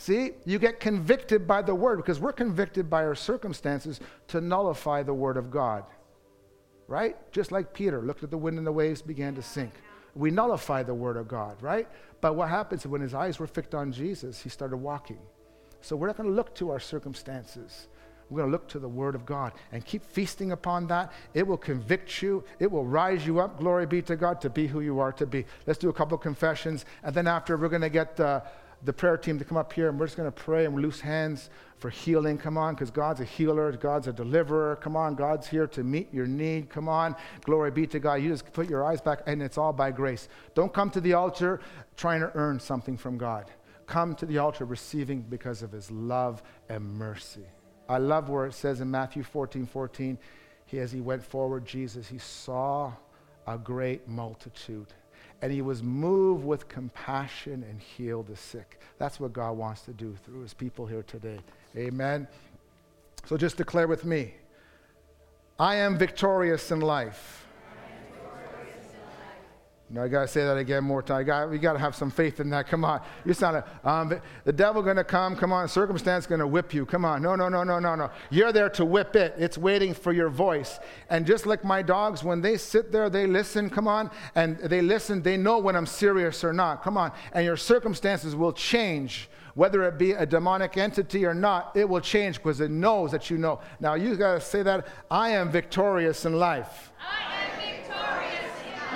[0.00, 5.02] See, you get convicted by the word because we're convicted by our circumstances to nullify
[5.02, 5.82] the word of God.
[6.86, 7.16] Right?
[7.32, 9.72] Just like Peter looked at the wind and the waves began to sink.
[10.14, 11.88] We nullify the word of God, right?
[12.20, 15.18] But what happens when his eyes were fixed on Jesus, he started walking.
[15.80, 17.88] So we're not going to look to our circumstances.
[18.30, 21.12] We're going to look to the Word of God and keep feasting upon that.
[21.34, 23.58] It will convict you, it will rise you up.
[23.58, 25.44] Glory be to God to be who you are to be.
[25.66, 26.84] Let's do a couple confessions.
[27.02, 28.20] And then after, we're going to get.
[28.20, 28.42] Uh,
[28.84, 31.00] the prayer team to come up here and we're just going to pray and loose
[31.00, 32.38] hands for healing.
[32.38, 34.76] Come on, because God's a healer, God's a deliverer.
[34.76, 36.68] Come on, God's here to meet your need.
[36.68, 38.14] Come on, glory be to God.
[38.14, 40.28] You just put your eyes back, and it's all by grace.
[40.54, 41.60] Don't come to the altar
[41.96, 43.50] trying to earn something from God.
[43.86, 47.46] Come to the altar receiving because of his love and mercy.
[47.88, 50.18] I love where it says in Matthew 14 14,
[50.66, 52.92] he, as he went forward, Jesus, he saw
[53.46, 54.92] a great multitude
[55.40, 58.80] and he was moved with compassion and healed the sick.
[58.98, 61.38] That's what God wants to do through his people here today.
[61.76, 62.26] Amen.
[63.26, 64.34] So just declare with me
[65.58, 67.47] I am victorious in life.
[69.90, 71.24] No, I got to say that again more time.
[71.24, 72.68] Got, we got to have some faith in that.
[72.68, 73.00] Come on.
[73.24, 75.34] You sound um, the devil going to come.
[75.34, 75.66] Come on.
[75.66, 76.84] Circumstance going to whip you.
[76.84, 77.22] Come on.
[77.22, 78.10] No, no, no, no, no, no.
[78.28, 79.34] You're there to whip it.
[79.38, 80.78] It's waiting for your voice.
[81.08, 83.70] And just like my dogs, when they sit there, they listen.
[83.70, 84.10] Come on.
[84.34, 85.22] And they listen.
[85.22, 86.82] They know when I'm serious or not.
[86.82, 87.10] Come on.
[87.32, 89.30] And your circumstances will change.
[89.54, 93.30] Whether it be a demonic entity or not, it will change because it knows that
[93.30, 93.60] you know.
[93.80, 96.92] Now you got to say that I am victorious in life.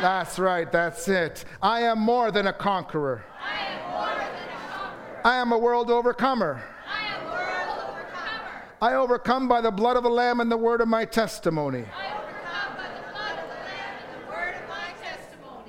[0.03, 1.45] That's right, that's it.
[1.63, 3.25] I am more than a conqueror.
[3.41, 5.21] I am more than a conqueror.
[5.25, 6.63] I am a world overcomer.
[6.87, 8.65] I am world overcomer.
[8.83, 11.83] I overcome by the blood of the Lamb and the word of my testimony.
[11.83, 12.33] The the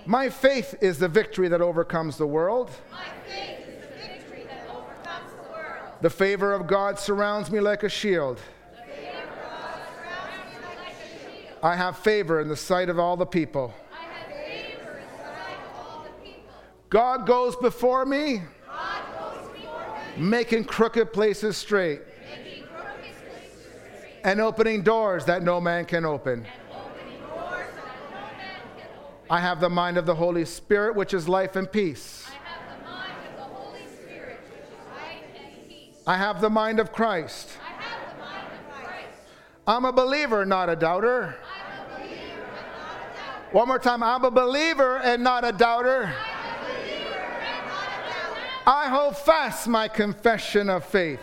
[0.05, 2.71] my faith is the victory that overcomes the world.
[2.91, 5.93] My faith is the victory that overcomes the world.
[6.01, 8.37] The favor of God surrounds me like a shield.
[8.37, 11.57] The favor of God surrounds me like a shield.
[11.63, 13.73] I have favor in the sight of all the people.
[13.93, 16.53] I have favor in the sight of all the people.
[16.93, 23.65] God goes before me, God goes before me, making crooked places straight making crooked places
[23.99, 26.45] straight, and opening doors that no man can open.
[26.45, 29.27] and opening doors that no man can open.
[29.31, 32.27] I have the mind of the Holy Spirit, which is life and peace.
[32.29, 36.03] I have the mind of the Holy Spirit, which is life and peace.
[36.05, 37.49] I have the mind of Christ.
[37.59, 39.17] I have the mind of Christ.
[39.65, 41.37] I'm a believer, not a doubter.
[41.41, 43.49] I'm a believer not a doubter.
[43.51, 44.03] One more time.
[44.03, 46.03] I'm a believer and not a doubter.
[46.05, 48.52] I'm a believer and not a doubter.
[48.65, 51.19] I hold fast my confession of faith.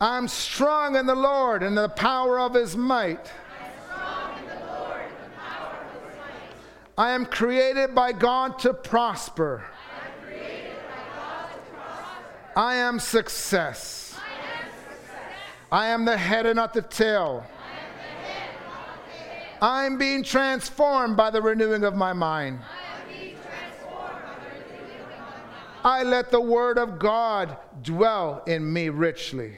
[0.00, 3.30] I'm strong in the Lord and the power of his might.
[6.96, 9.64] I am created by God to prosper.
[12.56, 14.18] I am success.
[15.72, 17.46] I am the head and not the tail.
[17.46, 17.94] I am
[18.66, 19.58] not the tail.
[19.62, 22.58] I'm being transformed by the renewing of my mind.
[22.60, 25.69] I am being transformed by the renewing of my mind.
[25.84, 29.48] I let the word of God dwell in me richly.
[29.48, 29.56] The.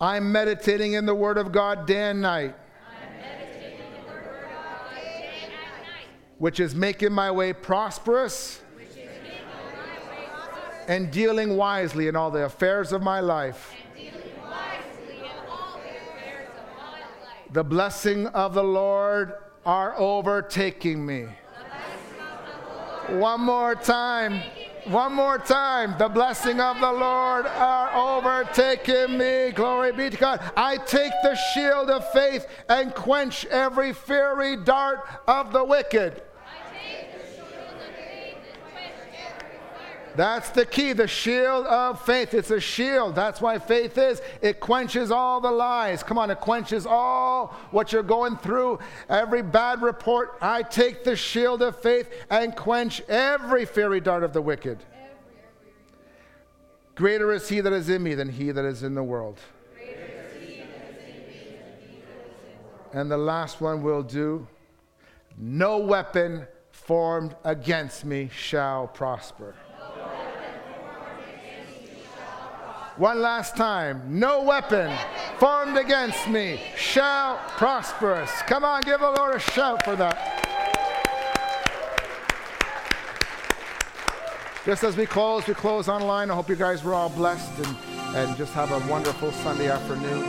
[0.00, 2.54] I'm meditating in the word of God day and night.
[2.56, 6.06] I am meditating in the word of God day and night.
[6.38, 8.60] which is making my way prosperous
[10.88, 13.74] and dealing wisely in all the affairs of my life.
[17.52, 21.26] The blessing of the Lord are overtaking me.
[23.08, 24.42] One more time.
[24.86, 25.96] One more time.
[25.98, 29.50] The blessing of the Lord are overtaking me.
[29.52, 30.40] Glory be to God.
[30.56, 36.22] I take the shield of faith and quench every fiery dart of the wicked.
[40.18, 42.34] That's the key, the shield of faith.
[42.34, 43.14] It's a shield.
[43.14, 44.20] That's why faith is.
[44.42, 46.02] It quenches all the lies.
[46.02, 50.36] Come on, it quenches all what you're going through, every bad report.
[50.40, 54.78] I take the shield of faith and quench every fiery dart of the wicked.
[56.96, 59.38] Greater is he that is in me than he that is in the world.
[62.92, 64.48] And the last one will do
[65.36, 69.54] no weapon formed against me shall prosper.
[72.98, 74.02] One last time.
[74.08, 74.92] No weapon
[75.38, 78.42] formed against me shall prosper us.
[78.42, 80.16] Come on, give the Lord a shout for that.
[84.66, 86.28] Just as we close, we close online.
[86.28, 87.76] I hope you guys were all blessed and,
[88.16, 90.24] and just have a wonderful Sunday afternoon.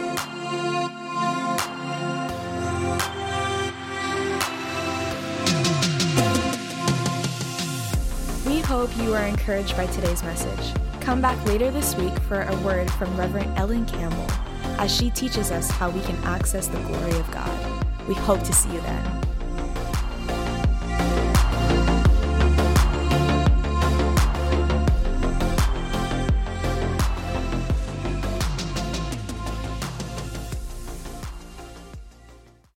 [8.45, 10.88] We hope you are encouraged by today's message.
[11.01, 14.27] Come back later this week for a word from Reverend Ellen Campbell
[14.77, 17.85] as she teaches us how we can access the glory of God.
[18.07, 19.28] We hope to see you then.